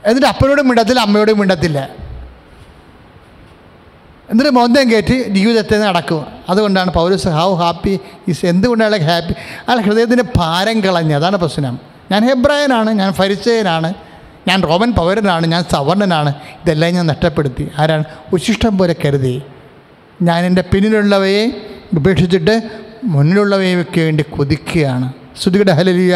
എന്നിട്ട് 0.05 0.27
അപ്പനോടും 0.27 0.67
മിണ്ടത്തില്ല 0.67 0.99
അമ്മയോടും 0.99 1.39
മിണ്ടത്തില്ല. 1.39 1.89
എന്നിട്ട് 4.29 4.51
മോന്തം 4.51 4.91
കയറ്റി 4.91 5.23
ജീവിതത്തെ 5.23 5.77
നടക്കും. 5.77 6.25
അതുകൊണ്ടാണ് 6.49 6.91
പൗരസ് 6.91 7.27
ഹൗ 7.27 7.55
ഹാപ്പി 7.55 7.99
ഈസ് 8.27 8.45
എന്തുകൊണ്ടാണ് 8.45 8.95
ഹാപ്പി 8.95 9.33
അയാൾ 9.69 9.81
ഹൃദയത്തിന്റെ 9.81 10.23
ഭാരം 10.37 10.79
കളഞ്ഞ്. 10.79 11.15
അതാണ് 11.15 11.37
പ്രശ്നം. 11.37 11.79
ഞാൻ 12.11 12.27
ഹെബ്രായനാണ് 12.27 12.89
ഞാൻ 12.89 13.13
ഫരിച്ചയനാണ് 13.13 13.93
ഞാൻ 14.47 14.63
റോമൻ 14.63 14.91
പൗരനാണ് 14.91 15.47
ഞാൻ 15.47 15.63
സവർണനാണ് 15.63 16.33
ഇതെല്ലാം 16.33 16.93
ഞാൻ 16.93 17.05
നഷ്ടപ്പെടുത്തി. 17.07 17.71
ആരാണ്? 17.79 18.03
ഉശിഷ്ടം 18.33 18.77
പോലെ 18.77 18.95
കരുതി. 19.05 19.41
ഞാൻ 20.21 20.45
എന്റെ 20.45 20.61
പിന്നിലുള്ളവയെ 20.61 21.51
ഉപേക്ഷിച്ചിട്ട് 21.93 22.61
മുന്നിലുള്ളവയ്ക്ക് 23.03 24.01
വേണ്ടി 24.01 24.23
കൊതിക്കുകയാണ്. 24.23 25.13
ശ്രുതികട 25.41 25.71
ഹലലിയ 25.77 26.13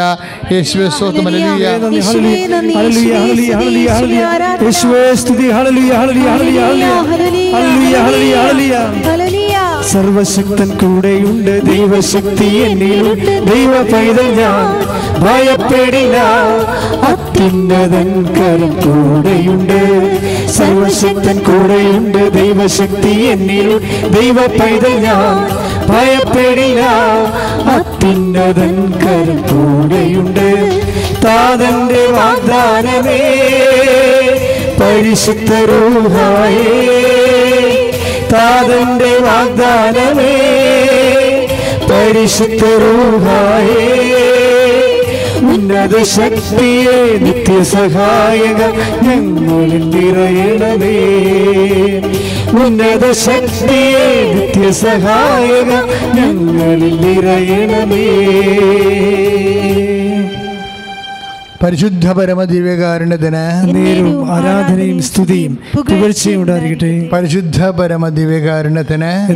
യേശുവേ 0.53 0.87
സ്തോത്രം 0.95 1.25
ഹലലിയ 1.27 1.45
ഹലലിയ 1.49 1.67
യേശുവേ, 1.97 2.31
ഹലലിയ 2.53 2.73
ഹല്ലേലൂയ, 2.75 3.11
യേശുവേ, 3.13 3.13
ഹല്ലേലൂയ, 3.17 3.53
ഹല്ലേലൂയ, 3.53 3.85
യേശുവേ, 3.85 4.23
ഹല്ലേലൂയ. 4.23 4.65
യേശുവേ 4.65 5.01
സ്തുതി 5.21 5.47
hallelujah, 5.57 5.91
hallelujah, 6.01 6.29
hallelujah, 6.33 6.63
hallelujah. 7.11 7.53
Hallelujah, 7.53 7.95
hallelujah, 8.05 8.35
hallelujah. 8.43 8.75
ഹല്ലേലൂയ. 9.07 9.49
സർവശക്തൻ 9.91 10.69
കൂടെയുണ്ട് 10.81 11.53
ദൈവശക്തി 11.69 12.47
എന്നിലുണ്ട് 12.65 13.31
ദൈവ 13.49 13.73
പൈതൽ 13.91 14.27
ഞാൻ 14.39 14.61
ഭയപ്പെടില്ല 15.23 16.17
അത്യുന്നതൻ 17.09 18.07
കരം 18.37 18.71
കൂടെയുണ്ട് 18.85 19.79
സർവശക്തൻ 20.57 21.37
കൂടെയുണ്ട് 21.49 22.21
ദൈവശക്തി 22.37 23.13
എന്നിൽ 23.33 23.69
ദൈവ 24.17 24.37
പൈതൽ 24.59 24.95
ഞാൻ 25.07 25.35
ഭയപ്പെടില്ല. 25.89 26.81
അത്യുന്നതൻ 27.65 28.93
കരം 29.01 29.43
താതന്റെ 31.25 32.05
വാഗ്ദാനമേ. 32.05 33.19
പരിശുദ്ധ 34.81 35.53
രൂഹായേ. 35.53 36.91
താതന്റെ 38.33 39.17
വാഗ്ദാനമേ. 39.17 40.33
പരിശുദ്ധ 41.91 42.65
രൂഹായേ. 42.65 44.03
ഉന്നത 45.41 46.03
ശക്തിയെ 46.03 47.17
നിത്യസഹായക 47.17 48.61
ഞങ്ങളിൽ 49.03 49.89
നിറയണമേ. 49.89 51.23
ഉന്നത 52.53 53.11
ശക്തിയെ 53.11 54.07
നിത്യസഹായക 54.35 55.71
ഞങ്ങളിൽ 56.15 56.95
നിറയണമേ. 57.03 58.05
പരിശുദ്ധ 61.63 62.11
പരമ 62.11 62.43
നേരും 62.43 64.31
ആരാധനയും 64.31 65.01
സ്തുതിയും 65.01 65.57
പുകഴ്ചയും 65.77 66.41
ഉണ്ടായിരിക്കട്ടെ. 66.41 67.09
പരിശുദ്ധ 67.13 67.63
പരമ 67.63 68.09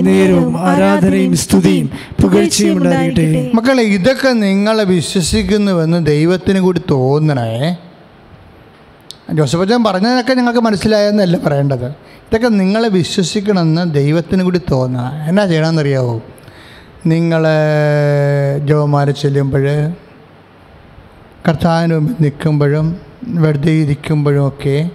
നേരും 0.07 0.57
ആരാധനയും 0.67 1.35
സ്തുതിയും 1.35 1.89
പുകഴ്ചയും 2.21 2.77
ഉണ്ടായിരിക്കട്ടെ. 2.77 3.51
മക്കളെ 3.53 3.83
ഇതൊക്കെ 3.83 4.33
നിങ്ങളെ 4.33 4.83
വിശ്വസിക്കുന്നുവെന്ന് 4.83 6.05
ദൈവത്തിന് 6.05 6.59
കൂടി 6.59 6.81
തോന്നണേ. 6.91 7.75
ജോസഫ് 9.33 9.61
അച്ഛൻ 9.61 9.83
പറഞ്ഞതൊക്കെ 9.83 10.33
ഞങ്ങൾക്ക് 10.33 10.59
മനസ്സിലായെന്നല്ല 10.59 11.37
പറയേണ്ടത്. 11.37 11.85
ഇതൊക്കെ 12.27 12.47
നിങ്ങളെ 12.47 12.89
വിശ്വസിക്കണമെന്ന് 12.89 13.93
ദൈവത്തിന് 13.93 14.43
കൂടി 14.43 14.61
തോന്നുക 14.71 15.11
എന്നാ 15.27 15.45
ചെയ്യണമെന്നറിയാവോ? 15.45 16.21
നിങ്ങൾ 17.05 17.43
ജോമാരെ 18.65 19.11
ചെല്ലുമ്പോൾ 19.11 19.65
കർത്താവിന് 21.47 21.93
മുമ്പിൽ 21.93 22.15
നിൽക്കുമ്പോഴും 22.21 22.99
വെറുതെ 23.27 23.71
ഇരിക്കുമ്പോഴും 23.71 24.47
ഒക്കെ 24.47 24.89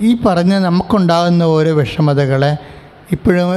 ഈ 0.00 0.16
പറഞ്ഞ 0.26 0.54
നമുക്കുണ്ടാകുന്ന 0.54 1.42
ഓരോ 1.42 1.72
വിഷമതകളെ 1.74 2.56
ഇപ്പോഴും 3.12 3.48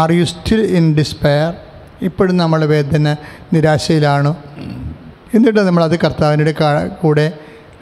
are 0.00 0.12
you 0.12 0.24
still 0.24 0.60
in 0.60 0.94
despair 0.94 1.54
ഇപ്പോഴും 2.02 2.36
നമ്മൾ 2.36 2.64
വേദന 2.64 3.16
നിരാശയിലാണോ. 3.52 4.36
എന്നിട്ട് 5.34 5.60
നമ്മളത് 5.60 5.98
കർത്താവിന്റെ 5.98 6.54
കൂടെ 7.02 7.32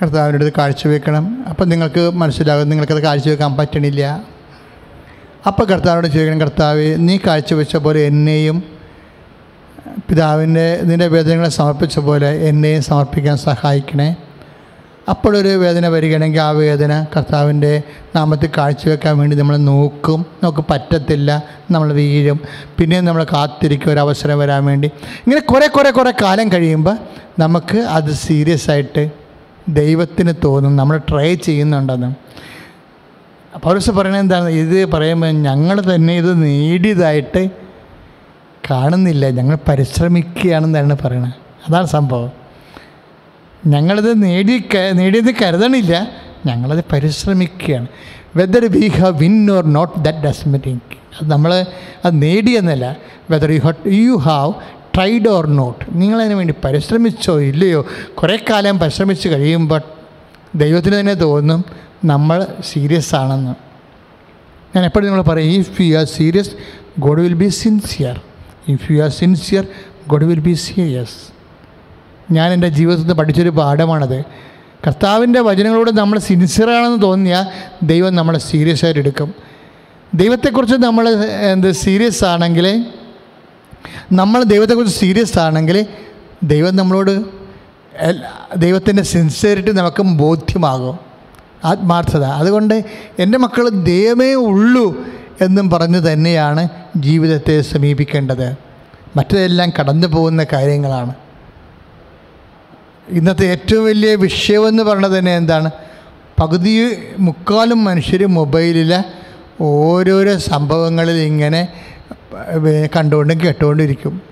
കർത്താവിന്റെ 0.02 0.36
അടുത്ത് 0.36 0.52
കാഴ്ചവെക്കണം. 0.58 1.44
അപ്പം 1.48 1.68
നിങ്ങൾക്ക് 1.68 2.10
മനസ്സിലാകും 2.10 2.68
നിങ്ങൾക്കത് 2.68 3.02
കാഴ്ചവെക്കാൻ 3.02 3.56
പറ്റണില്ല. 3.56 4.24
അപ്പോൾ 5.46 5.64
കർത്താവിനോട് 5.64 6.06
ചോദിക്കണം 6.06 6.40
കർത്താവ് 6.40 6.94
നീ 6.96 7.18
കാഴ്ചവെച്ച 7.26 7.76
പോലെ 7.76 8.00
എന്നെയും 8.00 8.62
പിതാവിന്റെ 10.08 10.80
നിന്റെ 10.82 11.06
വേദനകളെ 11.06 11.48
സമർപ്പിച്ച 11.48 11.98
പോലെ 11.98 12.30
എന്നെയും 12.30 12.82
സമർപ്പിക്കാൻ 12.82 13.36
സഹായിക്കണേ. 13.36 14.16
അപ്പോഴൊരു 15.08 15.48
വേദന 15.48 15.88
വരികയാണെങ്കിൽ 15.88 16.40
ആ 16.40 16.50
വേദന 16.50 17.06
കർത്താവിന്റെ 17.16 17.82
നാമത്തിൽ 18.16 18.50
കാഴ്ചവെക്കാൻ 18.58 19.18
വേണ്ടി 19.18 19.36
നമ്മൾ 19.36 19.56
നോക്കും. 19.56 20.26
നമുക്ക് 20.42 20.64
പറ്റത്തില്ല 20.70 21.42
നമ്മൾ 21.70 21.92
വീഴും. 21.92 22.40
പിന്നെയും 22.78 23.04
നമ്മൾ 23.04 23.24
കാത്തിരിക്കും 23.24 23.92
ഒരു 23.92 24.00
അവസരം 24.00 24.38
വരാൻ 24.38 24.64
വേണ്ടി. 24.64 24.90
ഇങ്ങനെ 24.96 25.40
കുറേ 25.40 25.66
കുറേ 25.66 25.90
കുറേ 25.90 26.12
കാലം 26.22 26.52
കഴിയുമ്പോൾ 26.52 26.96
നമുക്ക് 27.38 27.78
അത് 27.78 28.10
സീരിയസ് 28.10 28.70
ആയിട്ട് 28.70 29.25
ദൈവത്തിന് 29.68 30.32
തോന്നും 30.44 30.76
നമ്മൾ 30.76 30.96
ട്രൈ 31.10 31.34
ചെയ്യുന്നുണ്ടെന്ന്. 31.34 32.14
പൗരസ് 33.58 33.90
പറയുന്നത് 33.90 34.22
എന്താണ്? 34.22 34.48
ഇത് 34.48 34.92
പറയുമ്പോൾ 34.92 35.26
ഞങ്ങൾ 35.26 35.94
തന്നെ 35.94 36.16
ഇത് 36.16 36.42
നേടിയതായിട്ട് 36.42 37.50
കാണുന്നില്ല. 38.70 39.30
ഞങ്ങൾ 39.30 39.58
പരിശ്രമിക്കുകയാണെന്നാണ് 39.68 40.96
പറയണത്. 41.04 41.32
അതാണ് 41.68 41.86
സംഭവം. 41.86 42.32
ഞങ്ങളിത് 43.66 44.22
നേടി 44.22 44.64
നേടിയത് 44.92 45.34
കരുതണില്ല. 45.34 46.08
ഞങ്ങളത് 46.46 46.84
പരിശ്രമിക്കുകയാണ്. 46.92 47.86
Whether 48.36 48.64
we 48.64 48.88
have 48.88 49.18
win 49.18 49.50
or 49.50 49.64
not 49.64 50.04
that 50.04 50.18
does 50.18 50.48
meeting 50.48 50.80
അത് 51.22 51.30
നമ്മൾ 51.30 51.66
അത് 52.04 52.22
നേടിയെന്നല്ല. 52.22 52.96
Whether 53.30 53.50
you 53.50 53.60
had 53.60 53.88
you 53.88 54.16
have 54.16 54.52
tried 54.96 55.28
or 55.28 55.46
not 55.46 55.84
നിങ്ങളതിന് 55.88 56.34
വേണ്ടി 56.34 56.54
പരിശ്രമിച്ചോ 56.64 57.40
ഇല്ലയോ? 57.40 57.86
കുറേ 58.14 58.36
കാലം 58.50 58.78
പരിശ്രമിച്ച് 58.78 59.28
കഴിയുമ്പോൾ 59.28 59.80
ദൈവത്തിന് 60.56 61.00
തന്നെ 61.00 61.14
തോന്നും 61.14 61.64
നമ്മൾ 62.04 62.46
സീരിയസ് 62.64 63.14
ആണെന്ന്. 63.14 63.54
ഞാൻ 64.76 64.84
എപ്പോഴും 64.84 65.06
നിങ്ങൾ 65.06 65.22
പറയും 65.22 65.60
if 65.60 65.82
you 65.82 65.96
are 65.98 66.04
serious 66.04 66.50
God 66.98 67.20
will 67.20 67.34
be 67.34 67.48
sincere 67.48 68.20
if 68.68 68.92
you 68.92 69.02
are 69.02 69.10
sincere 69.10 69.66
God 70.08 70.24
will 70.24 70.40
be 70.40 70.52
serious 70.52 71.16
ഞാൻ 72.32 72.52
എന്റെ 72.52 72.68
ജീവിതത്തിൽ 72.68 73.02
നിന്ന് 73.02 73.14
പഠിച്ചൊരു 73.14 73.48
പാഠമാണത്. 73.48 74.24
കർത്താവിന്റെ 74.86 75.40
വചനങ്ങളോട് 75.40 75.90
നമ്മൾ 75.90 76.18
സിൻസിയറാണെന്ന് 76.18 77.02
തോന്നിയാൽ 77.02 77.44
ദൈവം 77.82 78.14
നമ്മളെ 78.14 78.38
സീരിയസ് 78.38 78.84
ആയിട്ട് 78.84 79.00
എടുക്കും. 79.00 79.34
ദൈവത്തെക്കുറിച്ച് 80.14 80.74
നമ്മൾ 80.74 81.08
എന്ത് 81.52 81.70
സീരിയസ് 81.72 82.24
ആണെങ്കിൽ 82.24 82.66
നമ്മൾ 84.12 84.42
ദൈവത്തെക്കുറിച്ച് 84.42 85.00
സീരിയസ് 85.00 85.38
ആണെങ്കിൽ 85.38 85.86
ദൈവം 86.42 86.76
നമ്മളോട് 86.76 87.24
ദൈവത്തിന്റെ 88.56 89.02
സിൻസിയറിറ്റി 89.02 89.70
നമുക്ക് 89.70 90.02
ബോധ്യമാകും. 90.02 90.98
ആത്മാർത്ഥത. 91.64 92.24
അതുകൊണ്ട് 92.24 92.84
എന്റെ 93.18 93.38
മക്കൾ 93.38 93.68
ദൈവമേ 93.68 94.34
ഉള്ളൂ 94.34 95.04
എന്നും 95.40 95.70
പറഞ്ഞു 95.70 96.12
തന്നെയാണ് 96.12 96.68
ജീവിതത്തെ 96.96 97.60
സമീപിക്കേണ്ടത്. 97.60 98.56
മറ്റതെല്ലാം 99.16 99.72
കടന്നു 99.80 100.06
പോകുന്ന 100.06 100.46
കാര്യങ്ങളാണ്. 100.52 101.14
ഇന്നത്തെ 103.08 103.46
ഏറ്റവും 103.46 103.84
വലിയ 103.84 104.14
വിഷയമെന്ന് 104.14 104.82
പറയുന്നത് 104.82 105.18
തന്നെ 105.18 105.36
എന്താണ്? 105.36 105.70
പകുതി 106.40 106.98
മുക്കാലും 107.18 107.84
മനുഷ്യർ 107.84 108.26
മൊബൈലിലെ 108.26 109.04
ഓരോരോ 109.60 110.38
സംഭവങ്ങളിൽ 110.38 111.16
ഇങ്ങനെ 111.16 111.68
കണ്ടുകൊണ്ടും 112.94 113.40
കേട്ടുകൊണ്ടും 113.40 113.84
ഇരിക്കും 113.84 114.22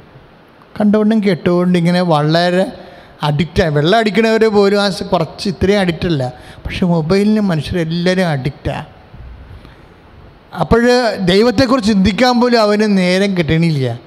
കണ്ടുകൊണ്ടും 0.81 1.19
കേട്ടുകൊണ്ടും 1.23 1.79
ഇങ്ങനെ 1.79 2.03
വളരെ 2.03 2.65
അഡിക്റ്റായി 3.23 3.71
വെള്ളം 3.71 3.99
അടിക്കണവർ 3.99 4.45
പോലും 4.45 4.81
ആ 4.81 4.89
കുറച്ച് 5.13 5.49
ഇത്രയും 5.49 5.81
അഡിക്റ്റല്ല 5.81 6.33
പക്ഷെ 6.65 6.87
മൊബൈലിന് 6.87 7.41
മനുഷ്യരെല്ലാവരും 7.41 8.29
അഡിക്റ്റാണ് 8.29 8.87
അപ്പോൾ 10.61 10.81
ദൈവത്തെക്കുറിച്ച് 11.19 11.93
ചിന്തിക്കാൻ 11.93 12.41
പോലും 12.41 12.61
അവന് 12.61 12.99
നേരം 12.99 13.37
കിട്ടണില്ല. 13.37 13.99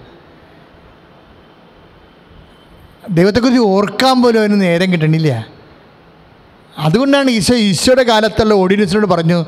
ദൈവത്തെക്കുറിച്ച് 3.10 3.62
ഓർക്കാൻ 3.62 4.24
പോലും 4.24 4.40
അവന് 4.40 4.62
നേരം 4.62 4.94
കിട്ടണില്ല. 4.94 5.48
അതുകൊണ്ടാണ് 6.78 7.30
ഈശോ 7.30 7.56
ഈശോയുടെ 7.56 8.04
കാലത്തുള്ള 8.04 8.54
ഓഡിയൻസിനോട് 8.54 9.08
പറഞ്ഞു 9.08 9.46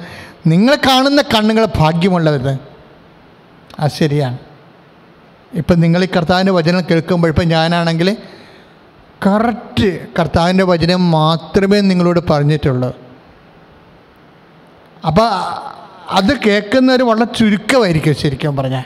നിങ്ങളെ 0.47 0.77
കാണുന്ന 0.87 1.21
കണ്ണുകളെ 1.21 1.69
ഭാഗ്യമുള്ളവർ 1.75 2.57
അത് 3.79 3.91
ശരിയാണ്. 3.91 4.37
ഇപ്പം 5.53 5.79
നിങ്ങൾ 5.79 6.03
ഈ 6.03 6.07
കർത്താവിന്റെ 6.07 6.51
വചനം 6.51 6.81
കേൾക്കുമ്പോൾ 6.91 7.27
ഇപ്പം 7.27 7.47
ഞാനാണെങ്കിൽ 7.47 8.17
കറക്റ്റ് 9.27 10.07
കർത്താവിന്റെ 10.19 10.63
വചനം 10.63 11.11
മാത്രമേ 11.11 11.81
നിങ്ങളോട് 11.81 12.19
പറഞ്ഞിട്ടുള്ളൂ. 12.29 12.97
അപ്പോൾ 15.07 15.29
അത് 16.09 16.39
കേൾക്കുന്നവർ 16.39 17.01
വളരെ 17.03 17.33
ചുരുക്കമായിരിക്കും 17.33 18.15
ശരിക്കും 18.15 18.55
പറഞ്ഞാൽ. 18.55 18.83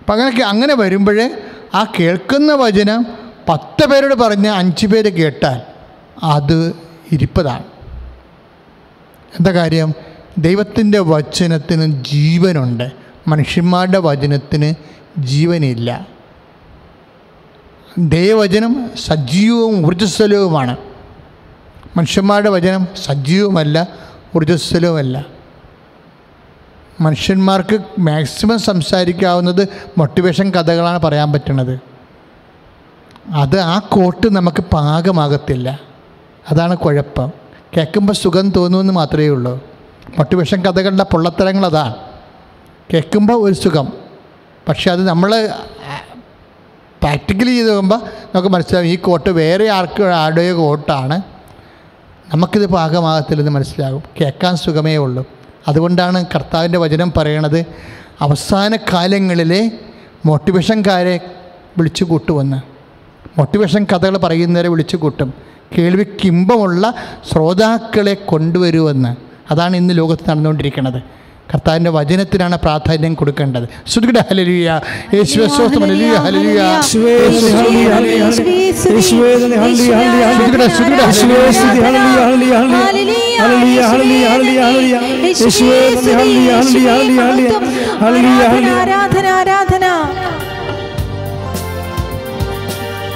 അപ്പം 0.00 0.12
അങ്ങനെ 0.12 0.44
അങ്ങനെ 0.44 0.74
വരുമ്പോൾ 0.74 1.30
ആ 1.74 1.92
കേൾക്കുന്ന 2.00 2.54
വചനം 2.54 3.06
പത്ത് 3.48 3.86
പേരോട് 3.86 4.14
പറഞ്ഞ് 4.14 4.48
അഞ്ച് 4.48 4.86
പേര് 4.86 5.12
കേട്ടാൽ 5.12 5.60
അത് 6.22 6.74
ഇരിപ്പതാണ്. 7.12 7.64
എന്താ 9.38 9.52
കാര്യം? 9.52 9.94
ദൈവത്തിന്റെ 10.38 10.98
വചനത്തിന് 10.98 12.04
ജീവനുണ്ട്. 12.04 12.92
മനുഷ്യന്മാരുടെ 13.28 13.98
വചനത്തിന് 13.98 14.74
ജീവനില്ല. 15.20 16.06
ദൈവവചനം 17.98 18.90
സജീവവും 19.04 19.86
ഊർജസ്വലവുമാണ്. 19.86 20.76
മനുഷ്യന്മാരുടെ 21.96 22.50
വചനം 22.50 22.88
സജീവമല്ല 23.04 23.88
ഊർജസ്വലവുമല്ല. 24.36 25.24
മനുഷ്യന്മാർക്ക് 27.00 27.80
മാക്സിമം 27.98 28.58
സംസാരിക്കാവുന്നത് 28.58 29.68
മോട്ടിവേഷൻ 29.98 30.50
കഥകളാണ് 30.50 30.98
പറയാൻ 30.98 31.32
പറ്റുന്നത്. 31.32 31.80
അത് 33.34 33.60
ആ 33.60 33.78
കോട്ട് 33.78 34.36
നമുക്ക് 34.36 34.62
പാകമാകത്തില്ല. 34.62 35.80
അതാണ് 36.50 36.76
കുഴപ്പം. 36.76 37.32
കേൾക്കുമ്പോൾ 37.76 38.12
സുഖം 38.12 38.50
തോന്നുമെന്ന് 38.50 38.92
മാത്രമേ 38.92 39.28
ഉള്ളൂ. 39.28 39.67
മോട്ടിവേഷൻ 40.08 40.62
കഥകളുടെ 40.62 41.02
പൊള്ളത്തരങ്ങൾ 41.02 41.66
അതാണ് 41.66 41.94
കേൾക്കുമ്പോൾ 42.94 43.48
ഒരു 43.48 43.54
സുഖം. 43.54 43.92
പക്ഷെ 44.68 44.90
അത് 44.90 45.08
നമ്മൾ 45.08 45.52
പ്രാക്ടിക്കലി 47.02 47.50
ചെയ്ത് 47.50 47.68
നോക്കുമ്പോൾ 47.68 48.00
നമുക്ക് 48.34 48.48
മനസ്സിലാവും 48.48 48.86
ഈ 48.86 48.96
കോട്ട് 48.96 49.30
വേറെ 49.30 49.68
ആർക്ക് 49.68 50.02
ആരുടെയോ 50.02 50.58
കോട്ടാണ്. 50.58 51.22
നമുക്കിത് 52.34 52.66
പാകമാകത്തില്ലെന്ന് 52.66 53.52
മനസ്സിലാകും. 53.52 54.02
കേൾക്കാൻ 54.20 54.56
സുഖമേ 54.56 54.96
ഉള്ളൂ. 54.96 55.24
അതുകൊണ്ടാണ് 55.68 56.24
കർത്താവിന്റെ 56.34 56.78
വചനം 56.78 57.12
പറയണത് 57.16 57.64
അവസാന 58.20 58.76
കാലങ്ങളിലെ 58.76 59.70
മോട്ടിവേഷൻകാരെ 60.26 61.20
വിളിച്ചു 61.78 62.04
കൂട്ടുമെന്ന്. 62.04 62.56
മോട്ടിവേഷൻ 63.38 63.86
കഥകൾ 63.92 64.16
പറയുന്നവരെ 64.16 64.68
വിളിച്ചു 64.68 64.96
കൂട്ടും. 64.96 65.34
കേൾവിക്കിമ്പമുള്ള 65.78 66.94
ശ്രോതാക്കളെ 67.32 68.14
കൊണ്ടുവരുമെന്ന്. 68.14 69.27
അതാണ് 69.50 69.76
ഇന്ന് 69.76 69.98
ലോകത്ത് 69.98 70.30
നടന്നുകൊണ്ടിരിക്കുന്നത്. 70.30 71.02
കർത്താവിന്റെ 71.54 71.90
വചനത്തിനാണ് 71.90 72.56
പ്രാധാന്യം 72.56 73.14
കൊടുക്കേണ്ടത്. 73.14 73.68
ശ്രുതിയുടെ 73.86 74.24
ഹലലിയ 74.30 74.80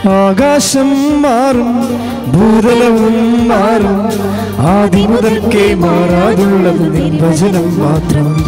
ആകാശം 0.07 0.91
മാറും 1.23 1.73
ഭൂതലവും 2.33 3.49
മാറും 3.49 3.99
ആദ്യം 4.63 5.11
മുതൽക്കേ 5.11 5.75
മാറാതുള്ളത് 5.75 6.95
നിർവചനം 6.97 7.79
മാത്രം. 7.79 8.45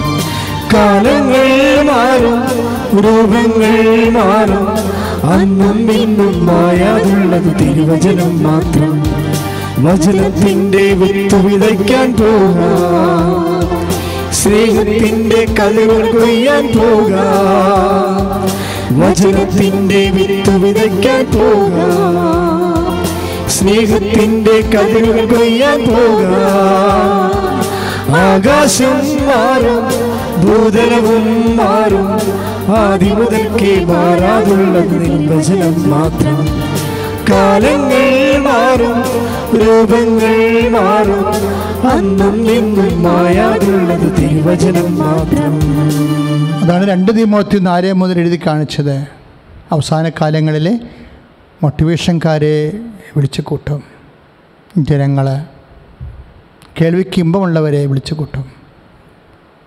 കാലങ്ങൾ 0.74 1.82
മാറും 1.82 2.64
രൂപങ്ങൾ 3.04 4.10
മാറും. 4.10 4.68
അന്നും 5.30 5.92
ഇന്നും 5.92 6.46
മായാതുള്ളത് 6.46 7.60
തിരുവചനം 7.60 8.42
മാത്രം. 8.42 9.24
വചനത്തിന്റെ 9.78 10.92
വിത്ത് 10.92 11.36
വിതയ്ക്കാൻ 11.36 12.12
പോകാം. 12.12 13.54
സ്നേഹത്തിന്റെ 14.34 15.46
കഥകൾ 15.60 16.10
കൊയ്യാൻ 16.10 16.66
പോകാം. 16.66 18.50
വചനത്തിന്റെ 19.00 20.10
വിത്ത് 20.10 20.56
വിതയ്ക്കാൻ 20.56 21.24
പോകാം. 21.24 22.33
സ്നേഹത്തിന്റെ 23.54 24.56
കതിരുകൾ 24.72 25.24
കൊയ്യാൻ 25.34 25.80
പോകാം 25.88 27.44
ആകാശം 28.16 28.96
മാറും 29.28 29.84
ഭൂതലവും 30.42 31.56
മാറും. 31.56 32.08
ആദ്യം 32.76 33.16
മുതൽക്കേ 33.16 33.84
മാറാതുള്ളത് 33.84 34.94
നിർവചനം 35.02 35.90
മാത്രം. 35.90 36.38
കാലങ്ങൾ 37.30 38.06
മാറും 38.38 38.98
രൂപങ്ങൾ 39.60 40.68
മാറും. 40.68 41.24
അന്നും 41.90 42.44
നിന്നും 42.44 43.02
മായാതുള്ളത് 43.02 44.06
തിരുവചനം 44.18 44.98
മാത്രം. 44.98 45.54
അതാണ് 46.62 46.88
രണ്ട് 46.90 47.16
തീമോത്തി 47.16 47.58
നാല് 47.58 47.92
മുതൽ 47.92 48.18
എഴുതി 48.18 48.40
കാണിച്ചത്. 48.46 48.96
അവസാന 49.72 50.08
കാലങ്ങളിൽ 50.08 50.80
മോട്ടിവേഷൻകാരെ 51.64 52.72
വിളിച്ചു 53.16 53.40
കൂട്ടും 53.40 53.82
ജനങ്ങൾ 54.78 55.44
കേൾവിക്ക് 56.80 57.20
ഇമ്പമുള്ളവരെ 57.20 57.86
വിളിച്ചു 57.86 58.14
കൂട്ടും 58.14 58.44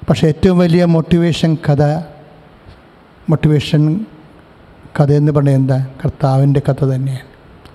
പക്ഷേ 0.09 0.27
ഏറ്റവും 0.27 0.59
വലിയ 0.59 0.85
മോട്ടിവേഷൻ 0.85 1.55
കഥ 1.55 2.01
മോട്ടിവേഷൻ 3.29 4.05
കഥ 4.99 5.11
എന്ന് 5.11 5.31
പറഞ്ഞാൽ 5.31 5.53
എന്താ? 5.53 5.87
കർത്താവിന്റെ 6.05 6.61
കഥ 6.69 6.85
തന്നെയാണ്. 6.85 7.21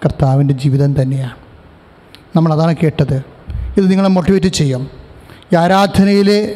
കർത്താവിന്റെ 0.04 0.54
ജീവിതം 0.54 1.02
തന്നെയാണ്. 1.02 1.34
നമ്മളതാണ് 2.36 2.76
കേട്ടത്. 2.82 3.24
ഇത് 3.76 3.90
നിങ്ങളെ 3.90 4.08
മോട്ടിവേറ്റ് 4.08 4.46
ചെയ്യും. 4.46 4.90
ഈ 5.52 5.56
ആരാധനയിൽ 5.56 6.54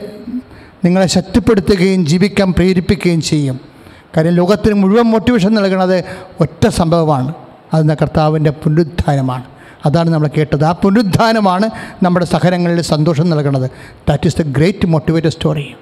നിങ്ങളെ 0.84 1.06
ശക്തിപ്പെടുത്തുകയും 1.06 2.06
ജീവിക്കാൻ 2.06 2.52
പ്രേരിപ്പിക്കുകയും 2.52 3.22
ചെയ്യും. 3.22 3.60
കാര്യം 4.16 4.32
ലോകത്തിന് 4.32 4.74
മുഴുവൻ 4.74 5.04
മോട്ടിവേഷൻ 5.04 5.54
നൽകുന്നത് 5.54 6.04
ഒറ്റ 6.40 6.68
സംഭവമാണ്. 6.68 7.34
അത് 7.74 7.96
കർത്താവിന്റെ 8.02 8.50
പുനരുദ്ധാനമാണ്. 8.50 9.44
അതാണ് 9.86 10.10
നമ്മൾ 10.10 10.28
കേട്ടത്. 10.36 10.64
ആ 10.64 10.72
പുനരുദ്ധാനമാണ് 10.72 11.70
നമ്മുടെ 12.02 12.26
സഹനങ്ങളിൽ 12.26 12.80
സന്തോഷം 12.80 13.30
നൽകുന്നത്. 13.30 13.70
That 14.08 14.26
is 14.26 14.36
the 14.36 14.42
great 14.42 14.86
motivated 14.86 15.28
story 15.28 15.74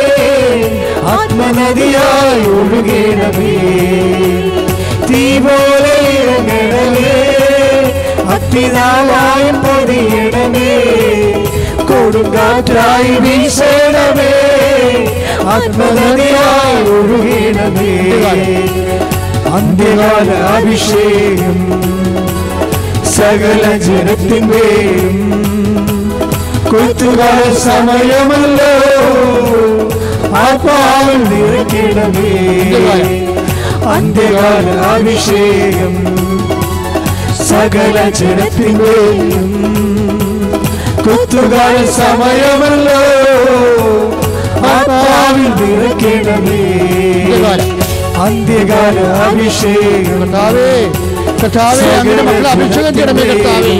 ആത്മനദിയായി 1.05 2.47
ഒഴുകണമേ. 2.49 3.57
തീ 5.09 5.39
ഇറങ്ങണമേ. 6.19 7.38
അഗ്നിനാവായി 8.27 9.51
പൊടിയിടമേ 9.63 10.73
കൊടുങ്കാറ്റായി 11.91 13.15
വീശണമേ. 13.25 14.33
ആത്മനദിയായി 15.55 16.81
ഒഴുകിയിടമേ 16.97 17.93
അന്ത്യകാല 19.57 20.29
അഭിഷേകം 20.57 21.59
സകല 23.15 23.77
ജനത്തിന്റെ 23.87 24.67
കൊയ്ത്തുകാല 26.71 27.53
സമയമല്ലോ. 27.65 28.73
ആത്മാവിൽ 30.43 31.23
നിറക്കിടമേ 31.31 32.33
അന്ത്യകാല 33.95 34.67
അഭിഷേകം 34.93 35.95
സകല 37.59 37.99
ജനത്തിന്റെയും 38.19 39.47
കുത്തുകാല 41.05 41.77
സമയമല്ലോ. 41.97 42.99
ആത്മാവിൽ 44.73 45.49
നിറയ്ക്കണമേ. 45.61 46.61
അന്ത്യകാല. 48.25 48.97
അഭിഷേകം. 49.27 50.21
കർത്താവേ 50.21 50.71
കർത്താവേ 51.43 51.89
അങ്ങനെ 52.01 52.23
മക്കളെ 52.23 52.49
അഭിഷേകം 52.51 52.93
ചെയ്യണമേ 52.95 53.25
കർത്താവേ. 53.33 53.75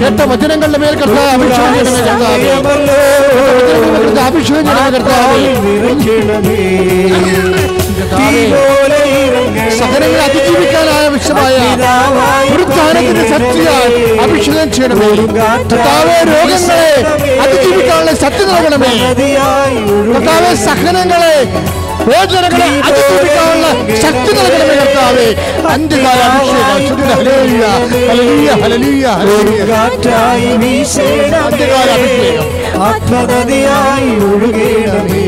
കേട്ട 0.00 0.20
വചനങ്ങളുടെ 0.32 0.78
മേൽ 0.84 0.94
കർത്താവ് 1.02 1.30
അഭിഷേകം 1.36 1.72
ചെയ്യണമേ 1.74 2.04
കർത്താവേ, 2.04 2.52
അഭിഷേകം 4.26 4.64
ചെയ്യണമേ 4.66 4.90
കർത്താവേ. 4.96 5.42
നിറയ്ക്കണമേ 8.18 8.52
അതിജീവിക്കാനായ 10.24 11.04
ആവശ്യമായ 11.04 11.56
പുരുത്താനത്തിന്റെ 12.50 13.24
ശക്തിയാൽ 13.32 13.92
അഭിഷേകം 14.24 14.68
ചെയ്യണമേ. 14.72 15.08
കർത്താവെ 15.70 16.16
രോഗങ്ങളെ 16.30 16.90
അതിജീവിക്കാനുള്ള 17.44 18.14
ശക്തി 18.14 18.44
നൽകണമേ. 18.44 18.92
കർത്താവെ 20.14 20.54
സഹനങ്ങളെ 20.66 21.36
വേദനകളെ 22.10 22.68
അതിജീവിക്കാനുള്ള 22.88 23.66
ശക്തി 24.02 24.32
നൽകണമേ 24.38 24.74
കർത്താവെ. 24.74 25.28
അന്ത്യകാല 25.74 26.20
അഭിഷേകം. 26.22 26.80
അന്ത്യകാല 31.44 31.90
അഭിഷേകം. 31.90 32.46
ആത്മനദിയായി 32.82 34.10
ഒഴുകേണമേ. 34.30 35.26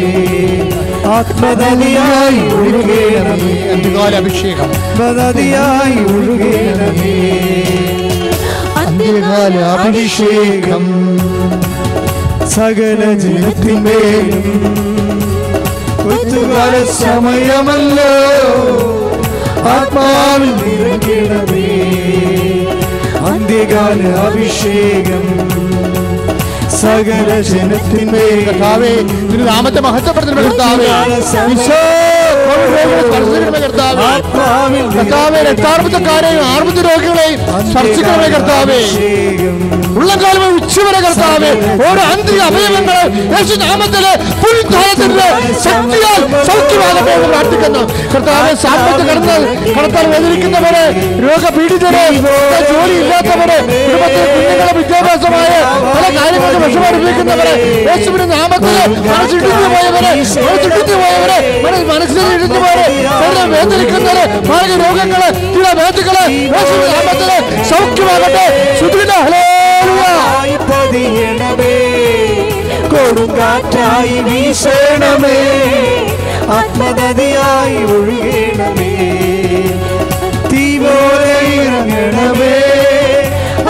ആത്മനദിയായി 1.16 2.57
ഒഴുകേണമേ. 2.57 3.72
അന്ത്യകാല 3.72 4.16
അഭിഷേകം? 4.16 4.70
ആത്മനദിയായി 4.70 6.05
ഒഴുകേണമേ. 6.14 7.33
അന്ത്യകാല 8.76 9.55
അഭിഷേകം. 9.64 10.85
സകല 12.50 13.12
ജീവിതത്തിന്റെ 13.12 14.00
ഒത്തുകാല 16.09 16.85
സമയമല്ലോ. 16.92 18.12
ആത്മാവിൽ 19.68 20.50
നിറയ്ക്കണമേ. 20.50 21.68
അന്ത്യകാല 23.26 24.14
അഭിഷേകം. 24.26 25.56
സകല 26.74 27.31
ജനത്തിന്മേൽ 27.42 28.38
കർത്താവേ 28.46 28.92
തിരുനാമത്തെ 29.31 29.46
നാമത്തെ 29.48 29.81
മഹത്വപ്പെടുത്തണമേ 29.81 30.42
കർത്താവേ. 30.46 30.88
ഈശോ, 31.55 31.81
കർത്താവേ. 34.97 35.40
രക്താർബുദ്ധക്കാരെയും 35.49 36.45
ആർബുദ്ധ 36.55 36.81
രോഗികളെയും 36.88 37.40
സ്പർശിക്കണമേ 37.71 38.29
കർത്താവേ. 38.35 38.79
അഭിഷേകം 38.83 39.55
ഉള്ളംകാലമേ 39.99 40.49
ഉച്ചവരെ 40.59 41.01
കർത്താവേ. 41.07 41.51
ഓരോ 41.87 42.03
ആന്തരിക 42.11 42.40
അവയവങ്ങളെ 42.49 43.03
യേശു 43.35 43.55
നാമത്തിലെ 43.62 44.11
പുൽത്താലത്തിന്റെ 44.42 45.27
ശക്തിയാൽ 45.64 46.21
സൗഖ്യമാകട്ടെ 46.49 47.12
എന്ന് 47.16 47.29
പ്രാർത്ഥിക്കുന്നു. 47.33 47.83
കർത്താവെ 48.12 48.53
സാമ്പത്തിക 48.64 49.07
കടത്താൽ 49.11 49.42
കടത്താൽ 49.77 50.07
വേദനിക്കുന്നവരെ 50.12 50.85
രോഗപീഡിതരെ 51.25 52.05
ജോലി 52.71 52.97
ഇല്ലാത്തവരെ 53.03 53.59
കുടുംബത്തിലെ 53.62 54.27
കുഞ്ഞുങ്ങളെ 54.35 54.73
വിദ്യാഭ്യാസമായ 54.81 55.53
പല 55.95 56.05
കാര്യങ്ങൾക്ക് 56.19 56.61
വിഷമനുഭവിക്കുന്നവരെ 56.66 57.55
യേശുവിന്റെ 57.88 58.29
നാമത്തിൽ 58.35 58.77
മനസ്സിടിഞ്ഞു 59.11 59.69
പോയവരെ 59.75 60.12
മനസ്സിടിഞ്ഞു 60.49 60.97
പോയവരെ 61.03 61.38
മനസ്സിൽ 61.92 62.23
പോയവരെ 62.48 62.85
ശരീരം 62.85 63.50
വേദനിക്കുന്നവരെ 63.50 64.26
മാർഗ 64.26 64.87
രോഗങ്ങൾ 64.87 65.30
ചില 65.30 65.82
വേദകൾ 65.82 66.16
സൗഖ്യമാകട്ടെ. 67.64 68.76
കൊടുങ്കാറ്റായി 72.92 74.22
വീശണമേ. 74.22 75.38
ആത്മഗതിയായി 76.48 77.76
ഒഴുകണമേ. 77.76 78.92
തീ 80.52 80.78
പോലെ 80.78 81.38
ഇറങ്ങണമേ. 81.54 82.56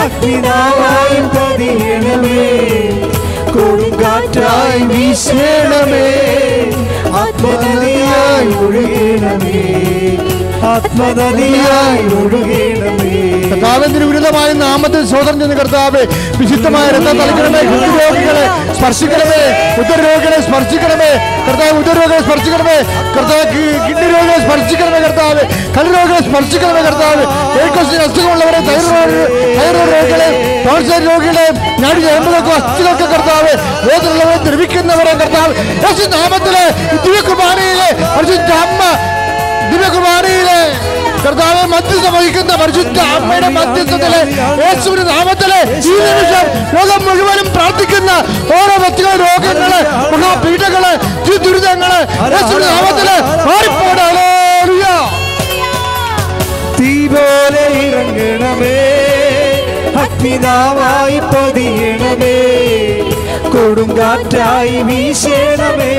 അഗ്നിനാവായി 0.01 1.21
പതിയണമേ. 1.21 2.47
കൊടുങ്കാറ്റായി 3.51 4.81
വീശണമേ. 4.81 6.27
ആത്മനദിയായി 10.67 12.03
ഒഴുകണമേ 12.19 12.66
കർത്താവിന് 13.79 14.05
വിരുദ്ധമായ 14.09 14.49
നാമത്തിൽ 14.59 15.01
സ്വതന്ത്രം 15.09 15.39
ചെന്ന് 15.41 15.55
കർത്താവെ 15.55 16.01
വിശുദ്ധമായ 16.39 16.85
രക്തം 16.95 17.17
തളിക്കണമേ 17.19 17.59
രോഗികളെ 17.97 18.45
സ്പർശിക്കണമേ 18.77 19.41
ഉദരരോഗികളെ 19.81 20.39
സ്പർശിക്കണമേ 20.45 21.09
കർത്താവ് 21.47 21.75
ഉദരരോഗികളെ 21.81 22.21
സ്പർശിക്കണമേ 22.23 22.77
കർത്താവ് 23.15 23.43
കിഡ്നി 23.51 24.07
രോഗികളെ 24.07 24.37
സ്പർശിക്കണമേ 24.45 24.99
കർത്താവ് 25.05 25.43
കല്ലുരോഗികളെ 25.77 26.21
സ്പർശിക്കണമേ 26.27 26.81
കർത്താവ് 26.87 27.23
അസുഖമുള്ളവരെ 28.07 28.61
രോഗികളെ 29.89 30.29
രോഗികളെ 31.07 31.45
ഞാടി 31.83 32.01
എൺപതൊക്കെ 32.13 32.53
അസ്ഥികൾക്ക് 32.59 33.07
കർത്താവ് 33.13 33.53
വേദനയുള്ളവരെ 33.87 34.39
ദ്രവിക്കുന്നവരെ 34.47 35.13
കർത്താവ് 35.21 35.53
നാമത്തിലെ 36.15 36.65
ദിവ്യകുമാരിയിലെ 37.05 37.89
അമ്മ 38.57 38.81
കർത്താവെ 41.23 41.63
മധ്യസ്ഥ 41.71 42.07
വഹിക്കുന്ന 42.15 42.53
പരിശുദ്ധ 42.61 42.97
അമ്മയുടെ 43.15 43.49
മധ്യസ്ഥത്തിലെ 43.55 44.19
യേശുവിന്റെ 44.61 45.05
നാമത്തിലെ 45.11 45.59
ഈ 45.83 45.95
നിമിഷം 45.99 46.45
ലോകം 46.75 47.01
മുഴുവനും 47.07 47.47
പ്രാർത്ഥിക്കുന്ന 47.55 48.11
ഓരോ 48.57 48.75
വ്യക്തികൾ 48.83 49.13
രോഗങ്ങൾ 49.23 49.71
മഹാപീഠങ്ങൾ 50.13 50.83
ദുരിതങ്ങൾ 51.45 51.93
യേശുവിന്റെ 52.33 52.69
നാമത്തിൽ 52.69 53.09
മാറിപ്പോടെ 53.47 54.05
ഹല്ലേലൂയ. 54.07 54.85
തീ 56.77 56.91
ഇറങ്ങണമേ 57.81 58.77
അഗ്നിതാവായി 60.03 61.19
പതിയണമേ 61.31 62.37
കൊടുങ്കാറ്റായി 63.53 64.77
വീശണമേ 64.89 65.93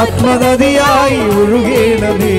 ആത്മനദിയായി 0.00 1.20
ഒഴുകണമേ 1.36 2.36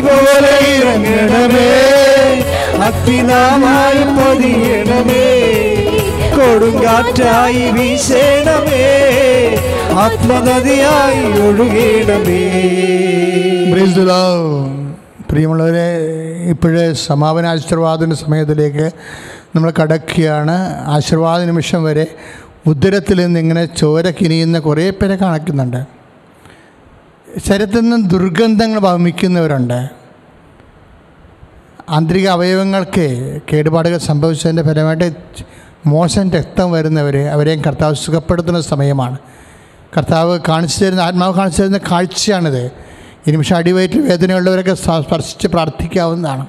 പോലെ 0.00 0.58
ഇറങ്ങണമേ 0.76 1.68
അഗ്നിനാമായി 2.82 4.02
പതിയണമേ. 4.02 5.52
കൊടുങ്കാറ്റായി 6.36 7.70
വീശണമേ. 7.70 8.82
ആത്മനദിയായി 9.92 11.40
ഒഴുകണമേ. 11.40 12.42
പ്രിയമുള്ളവരെ 15.30 15.96
ഇപ്പോഴേ 16.50 16.92
സമാപന 16.92 17.46
ആശീർവാദന 17.46 18.14
സമയത്തിലേക്ക് 18.14 18.90
നമ്മൾ 19.56 19.72
കടക്കുകയാണ്. 19.82 20.84
ആശീർവാദ 20.86 21.42
നിമിഷം 21.42 21.84
വരെ 21.84 22.06
ഉദരത്തിൽ 22.66 23.24
നിന്ന് 23.24 23.40
ഇങ്ങനെ 23.40 23.64
ചോര 23.64 24.10
കിനിയുന്ന 24.10 24.58
കുറേ 24.58 24.90
പേരെ 24.90 25.16
കാണിക്കുന്നുണ്ട്. 25.16 26.01
ശരീരത്തിൽ 27.38 27.80
നിന്ന് 27.80 28.10
ദുർഗന്ധങ്ങൾ 28.10 28.80
വമിക്കുന്നവരുണ്ട്. 28.80 29.88
ആന്തരിക 31.88 32.28
അവയവങ്ങൾക്ക് 32.28 33.38
കേടുപാടുകൾ 33.52 33.98
സംഭവിച്ചതിന്റെ 33.98 34.62
ഫലമായിട്ട് 34.62 35.12
മോശം 35.86 36.30
രക്തം 36.30 36.72
വരുന്നവർ 36.72 37.16
അവരെയും 37.16 37.62
കർത്താവ് 37.66 37.94
സുഖപ്പെടുത്തുന്ന 37.94 38.60
സമയമാണ്. 38.60 39.18
കർത്താവ് 39.96 40.38
കാണിച്ചു 40.48 40.84
തരുന്ന 40.84 41.00
ആത്മാവ് 41.00 41.34
കാണിച്ചു 41.34 41.62
തരുന്ന 41.62 41.78
കാഴ്ചയാണിത്. 41.78 42.70
ഈ 43.28 43.52
അടിവയറ്റിൽ 43.54 44.00
വേദനയുള്ളവരൊക്കെ 44.00 44.74
സ്പർശിച്ച് 44.74 45.48
പ്രാർത്ഥിക്കാവുന്നതാണ്. 45.48 46.46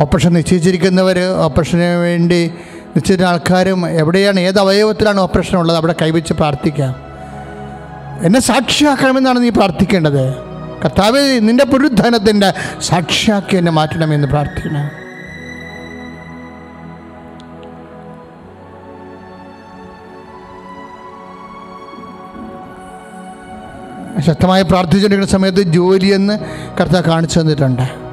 ഓപ്പറേഷൻ 0.00 0.32
നിശ്ചയിച്ചിരിക്കുന്നവർ 0.32 1.18
ഓപ്പറേഷന് 1.18 1.96
വേണ്ടി 2.00 2.50
നിശ്ചയിച്ച 2.96 3.24
ആൾക്കാരും 3.24 3.88
എവിടെയാണ് 3.88 4.40
ഏത് 4.40 4.58
അവയവത്തിലാണ് 4.58 5.20
ഓപ്പറേഷൻ 5.20 5.58
ഉള്ളത് 5.58 5.76
അവിടെ 5.76 5.94
കൈവച്ച് 6.02 6.32
പ്രാർത്ഥിക്കാം. 6.32 7.05
എന്നെ 8.22 8.40
സാക്ഷിയാക്കണമെന്നാണ് 8.40 9.42
നീ 9.42 9.48
പ്രാർത്ഥിക്കേണ്ടത്. 9.48 10.34
കർത്താവ് 10.84 11.40
നിന്റെ 11.42 11.64
പുരുദ്ധനത്തിന്റെ 11.64 12.54
സാക്ഷിയാക്കി 12.80 13.56
എന്നെ 13.56 13.72
മാറ്റണമെന്ന് 13.72 14.28
പ്രാർത്ഥിക്കണം 14.28 15.06
ശക്തമായി 24.20 24.62
പ്രാർത്ഥിച്ചുകൊണ്ടിരിക്കുന്ന 24.62 25.38
സമയത്ത് 25.38 25.62
ജോലിയെന്ന് 25.62 26.38
കർത്താവ് 26.80 27.04
കാണിച്ചു 27.04 27.40
തന്നിട്ടുണ്ട്. 27.40 28.06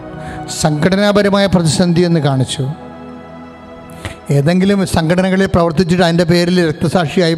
സംഘടനാപരമായ 0.61 1.45
പ്രതിസന്ധി 1.45 2.01
എന്ന് 2.01 2.19
കാണിച്ചു. 2.19 2.67
ഏതെങ്കിലും 4.31 4.87
സംഘടനകളിൽ 4.87 5.45
പ്രവർത്തിച്ചിട്ട് 5.45 6.03
അതിന്റെ 6.03 6.23
പേരിൽ 6.23 6.69
രക്തസാക്ഷിയായി 6.69 7.37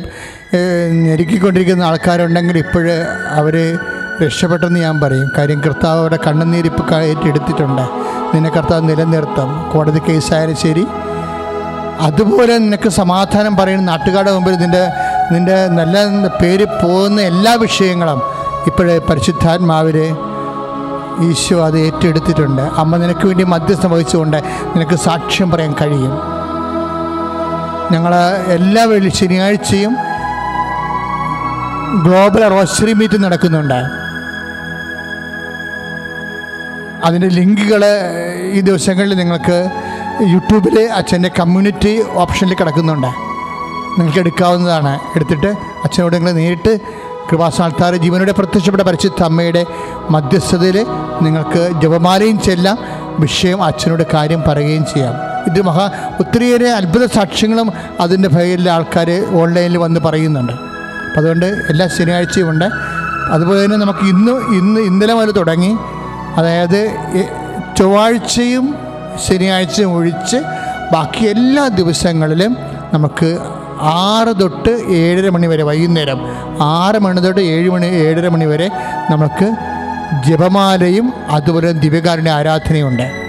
ഞെരുക്കിക്കൊണ്ടിരിക്കുന്ന 0.92 1.84
ആൾക്കാരുണ്ടെങ്കിൽ 1.84 2.58
ഇപ്പോൾ 2.58 2.90
അവർ 3.30 3.80
രക്ഷപ്പെട്ടെന്ന് 4.26 4.80
ഞാൻ 4.80 5.02
പറയും. 5.02 5.32
കാര്യം 5.38 5.62
കർത്താവ് 5.62 6.00
അവിടെ 6.00 6.20
കണ്ണുനീരിപ്പ് 6.28 6.96
ഏറ്റെടുത്തിട്ടുണ്ട് 6.96 7.82
നിന്നെ 8.36 8.50
കർത്താവ് 8.50 8.90
നിലനിർത്തും. 8.90 9.72
കോടതി 9.74 10.02
കേസായാലും 10.10 10.56
ശരി. 10.56 10.86
അതുപോലെ 12.00 12.58
നിനക്ക് 12.58 12.90
സമാധാനം 12.90 13.56
പറയുന്ന 13.56 13.86
നാട്ടുകാരുടെ 13.86 14.32
മുമ്പിൽ 14.32 14.56
നിന്റെ 14.56 14.88
നിന്റെ 15.32 15.68
നല്ല 15.68 16.28
പേര് 16.28 16.66
പോകുന്ന 16.66 17.22
എല്ലാ 17.22 17.54
വിഷയങ്ങളും 17.54 18.22
ഇപ്പോഴേ 18.68 18.98
പരിശുദ്ധാത്മാവിൽ 18.98 20.16
ഈശോ 21.22 21.66
അത് 21.66 21.80
ഏറ്റെടുത്തിട്ടുണ്ട്. 21.80 22.62
അമ്മ 22.62 22.98
നിനക്ക് 22.98 23.26
വേണ്ടി 23.26 23.44
മധ്യസ്ഥം 23.44 23.92
വഹിച്ചുകൊണ്ട് 23.92 24.38
നിനക്ക് 24.76 24.96
സാക്ഷ്യം 24.96 25.52
പറയാൻ 25.52 25.76
കഴിയും. 25.82 26.35
ഞങ്ങൾ 27.96 28.16
എല്ലാ 28.48 28.84
വെള്ളി 28.84 29.10
ശനിയാഴ്ചയും 29.10 29.94
ഗ്ലോബൽ 32.04 32.50
റോസറി 32.50 32.94
മീറ്റ് 32.94 33.24
നടക്കുന്നുണ്ട്. 33.24 33.80
അതിന്റെ 37.06 37.28
ലിങ്കുകൾ 37.28 37.86
ഈ 38.52 38.62
ദിവസങ്ങളിൽ 38.62 39.14
നിങ്ങൾക്ക് 39.18 39.70
യൂട്യൂബിൽ 40.28 40.80
അച്ഛന്റെ 40.82 41.32
കമ്മ്യൂണിറ്റി 41.40 42.04
ഓപ്ഷനിൽ 42.14 42.54
കിടക്കുന്നുണ്ട്. 42.54 43.08
നിങ്ങൾക്ക് 43.98 44.20
എടുക്കാവുന്നതാണ്. 44.20 45.00
എടുത്തിട്ട് 45.16 45.48
അച്ഛനോട് 45.84 46.16
നിങ്ങൾ 46.16 46.32
നേരിട്ട് 46.32 46.80
കൃപാസാൽത്താർ 47.32 47.96
ജീവനോടെ 47.96 48.32
പ്രത്യക്ഷപ്പെട്ട 48.32 48.84
പരിശുദ്ധ 48.84 49.24
അമ്മയുടെ 49.24 49.66
മധ്യസ്ഥതയിൽ 50.10 50.86
നിങ്ങൾക്ക് 51.22 51.82
ജപമാലയും 51.82 52.40
ചെല്ലാം 52.42 52.78
വിഷയം 53.20 53.64
അച്ഛനോട് 53.64 54.04
കാര്യം 54.14 54.44
പറയുകയും 54.48 54.86
ചെയ്യാം. 54.86 55.35
ഇത് 55.48 55.62
മഹാ 55.62 55.92
ഒത്തിരിയേറെ 56.20 56.72
അത്ഭുത 56.72 57.06
സാക്ഷ്യങ്ങളും 57.06 57.74
അതിന്റെ 58.00 58.30
പേരിൽ 58.30 58.70
ആൾക്കാർ 58.70 59.10
ഓൺലൈനിൽ 59.42 59.78
വന്ന് 59.78 60.00
പറയുന്നുണ്ട്. 60.00 60.54
അതുകൊണ്ട് 61.18 61.46
എല്ലാ 61.46 61.88
ശനിയാഴ്ചയും 61.88 62.50
ഉണ്ട്. 62.50 62.66
അതുപോലെ 63.32 63.66
തന്നെ 63.66 63.78
നമുക്ക് 63.78 64.00
ഇന്ന് 64.00 64.32
ഇന്ന് 64.32 64.82
ഇന്നലെ 64.82 65.14
മുതൽ 65.14 65.32
തുടങ്ങി. 65.32 65.76
അതായത് 66.38 66.82
ചൊവ്വാഴ്ചയും 67.78 68.76
ശനിയാഴ്ചയും 69.28 69.94
ഒഴിച്ച് 69.94 70.38
ബാക്കി 70.94 71.26
എല്ലാ 71.26 71.68
ദിവസങ്ങളിലും 71.68 72.58
നമുക്ക് 72.94 73.38
ആറ് 73.82 74.40
തൊട്ട് 74.40 74.70
ഏഴര 74.70 75.30
മണി 75.30 75.48
വരെ 75.48 75.64
വൈകുന്നേരം 75.64 76.20
ആറ് 76.62 77.00
മണി 77.00 77.20
തൊട്ട് 77.20 77.42
ഏഴ് 77.42 77.70
മണി 77.70 77.86
ഏഴര 77.86 78.28
മണി 78.28 78.46
വരെ 78.46 78.72
നമുക്ക് 79.12 79.56
ജപമാലയും 80.28 81.14
അതുപോലെ 81.30 81.72
ദിവ്യകാരുണ്യ 81.72 82.32
ആരാധനയുണ്ട് 82.32 83.25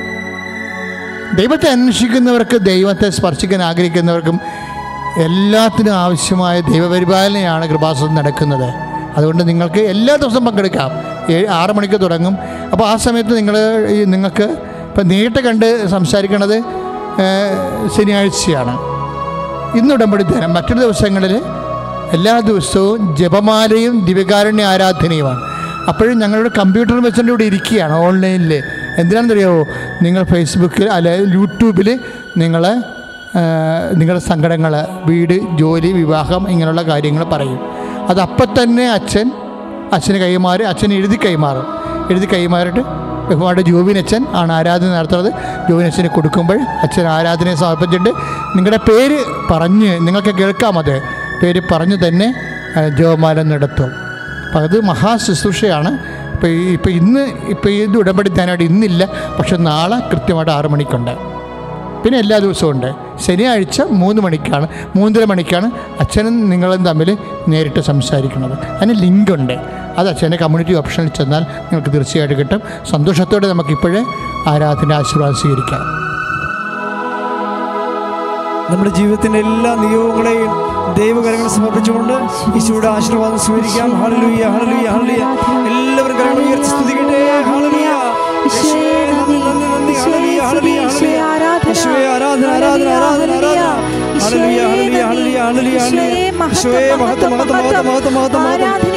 ദൈവത്തെ 1.34 1.68
അന്വേഷിക്കുന്നവർക്ക് 1.68 2.56
ദൈവത്തെ 2.56 3.10
സ്പർശിക്കാൻ 3.10 3.62
ആഗ്രഹിക്കുന്നവർക്കും 3.62 4.40
എല്ലാത്തിനും 5.22 5.94
ആവശ്യമായ 5.94 6.60
ദൈവപരിപാലനയാണ് 6.60 7.68
കൃപാസനം 7.68 8.14
നടക്കുന്നത്. 8.14 8.74
അതുകൊണ്ട് 9.16 9.48
നിങ്ങൾക്ക് 9.48 9.78
എല്ലാ 9.78 10.16
ദിവസവും 10.16 10.44
പങ്കെടുക്കാം. 10.44 10.90
ആറ് 11.50 11.70
മണിക്ക് 11.70 12.00
തുടങ്ങും. 12.00 12.38
അപ്പോൾ 12.72 12.84
ആ 12.84 12.96
സമയത്ത് 12.96 13.36
നിങ്ങൾ 13.36 13.86
ഈ 13.88 14.04
നിങ്ങൾക്ക് 14.04 14.42
ഇപ്പം 14.88 15.08
നേരിട്ട് 15.08 15.38
കണ്ട് 15.38 15.86
സംസാരിക്കണത് 15.86 16.60
ശനിയാഴ്ചയാണ്. 17.96 18.74
ഇന്ന് 19.78 19.94
ഉടമ്പടി 19.94 20.22
തരാം 20.22 20.54
മറ്റൊരു 20.54 20.78
ദിവസങ്ങളിൽ 20.78 21.42
എല്ലാ 22.12 22.40
ദിവസവും 22.40 23.16
ജപമാലയും 23.16 24.04
ദിവ്യകാരുണ്യ 24.04 24.64
ആരാധനയുമാണ്. 24.64 25.40
അപ്പോഴും 25.88 26.18
ഞങ്ങളുടെ 26.18 26.50
കമ്പ്യൂട്ടർ 26.58 27.02
വെച്ചിട്ട് 27.02 27.30
കൂടെ 27.30 27.44
ഇരിക്കുകയാണ്. 27.44 27.92
ഓൺലൈനിൽ 27.92 28.62
എന്തിനാണെന്നറിയാമോ 29.00 29.62
നിങ്ങൾ 30.02 30.22
ഫേസ്ബുക്കിൽ 30.32 30.86
അല്ലെ 30.96 31.14
യൂട്യൂബിൽ 31.36 31.88
നിങ്ങൾ 32.42 32.62
നിങ്ങളുടെ 34.00 34.22
സങ്കടങ്ങൾ 34.28 34.72
വീട് 35.04 35.34
ജോലി 35.60 35.88
വിവാഹം 35.92 36.42
ഇങ്ങനെയുള്ള 36.52 36.82
കാര്യങ്ങൾ 36.82 37.24
പറയും. 37.24 37.58
അതപ്പം 38.10 38.48
തന്നെ 38.58 38.84
അച്ഛൻ 38.90 39.26
അച്ഛന് 39.92 40.16
കൈമാറി 40.16 40.62
അച്ഛൻ 40.62 40.92
എഴുതി 40.92 41.18
കൈമാറും. 41.24 41.66
എഴുതി 42.10 42.28
കൈമാറിയിട്ട് 42.32 42.82
ബഹുമാരുടെ 43.28 43.62
ജോബിനച്ഛൻ 43.70 44.22
ആണ് 44.40 44.52
ആരാധന 44.52 44.88
നടത്തുന്നത്. 44.98 45.30
ജോബിനച്ഛന് 45.68 46.08
കൊടുക്കുമ്പോൾ 46.16 46.58
അച്ഛൻ 46.84 47.06
ആരാധനയെ 47.06 47.54
സമർപ്പിച്ചിട്ട് 47.54 48.10
നിങ്ങളുടെ 48.56 48.80
പേര് 48.88 49.18
പറഞ്ഞ് 49.50 49.90
നിങ്ങൾക്ക് 50.06 50.34
കേൾക്കാം 50.40 50.78
അത്. 50.78 50.96
പേര് 51.42 51.62
പറഞ്ഞ് 51.72 52.08
തന്നെ 52.08 52.28
ജോമാലം 52.98 53.48
നടത്തും. 53.48 53.90
അപ്പം 54.46 54.60
അത് 54.62 54.76
മഹാശുശ്രൂഷയാണ് 54.90 55.90
ഇപ്പോൾ 56.36 56.46
ഈ 56.46 56.72
ഇപ്പോൾ 56.72 56.90
ഇന്ന് 56.90 57.32
ഇപ്പോൾ 57.48 57.68
ഇത് 57.68 57.96
ഉടമ്പടി 57.96 58.28
ധ്യാനമായിട്ട് 58.28 58.64
ഇന്നില്ല. 58.64 59.04
പക്ഷെ 59.38 59.56
നാളെ 59.56 59.98
കൃത്യമായിട്ട് 59.98 60.52
ആറ് 60.52 60.66
മണിക്കുണ്ട്. 60.66 61.10
പിന്നെ 62.02 62.18
എല്ലാ 62.18 62.38
ദിവസവും 62.38 62.70
ഉണ്ട്. 62.70 62.94
ശനിയാഴ്ച 63.18 63.82
മൂന്ന് 63.90 64.22
മണിക്കാണ്. 64.22 64.68
മൂന്നര 64.96 65.24
മണിക്കാണ് 65.24 65.70
അച്ഛനും 66.00 66.50
നിങ്ങളും 66.50 66.84
തമ്മിൽ 66.84 67.18
നേരിട്ട് 67.48 67.80
സംസാരിക്കുന്നത്. 67.80 68.58
അതിന് 68.58 69.02
ലിങ്കുണ്ട് 69.02 69.52
അത് 69.98 70.08
അച്ഛന്റെ 70.08 70.36
കമ്മ്യൂണിറ്റി 70.36 70.74
ഓപ്ഷനിൽ 70.78 71.08
ചെന്നാൽ 71.08 71.40
നിങ്ങൾക്ക് 71.40 71.92
തീർച്ചയായിട്ടും 71.92 72.38
കിട്ടും. 72.38 72.60
സന്തോഷത്തോടെ 72.90 73.48
നമുക്കിപ്പോഴേ 73.48 74.04
ആരാധന 74.46 74.92
ആശീർവാദം 74.92 75.34
സ്വീകരിക്കാം. 75.34 75.80
നമ്മുടെ 78.70 78.90
ജീവിതത്തിന്റെ 78.90 79.38
എല്ലാ 79.38 79.74
നിയോഗങ്ങളെയും 79.74 80.65
ദൈവകരങ്ങൾ 80.94 81.48
സമർപ്പിച്ചുകൊണ്ട് 81.48 82.12
ഈശോയുടെ 82.56 82.88
ആശീർവാദം 82.88 83.38
സ്വീകരിക്കാം. 83.38 84.02
ഹല്ലേലൂയ 84.02 84.44
ഹല്ലേലൂയ 84.44 84.88
ഹല്ലേലൂയ. 84.88 85.24
എല്ലാവരും 85.66 86.16
കരങ്ങൾ 86.18 86.42
ഉയർത്തി 86.42 86.66
സ്തുതിക്കട്ടെ. 86.66 87.42
ഹല്ലേലൂയ. 87.42 87.86
ആരാധന. 98.46 98.94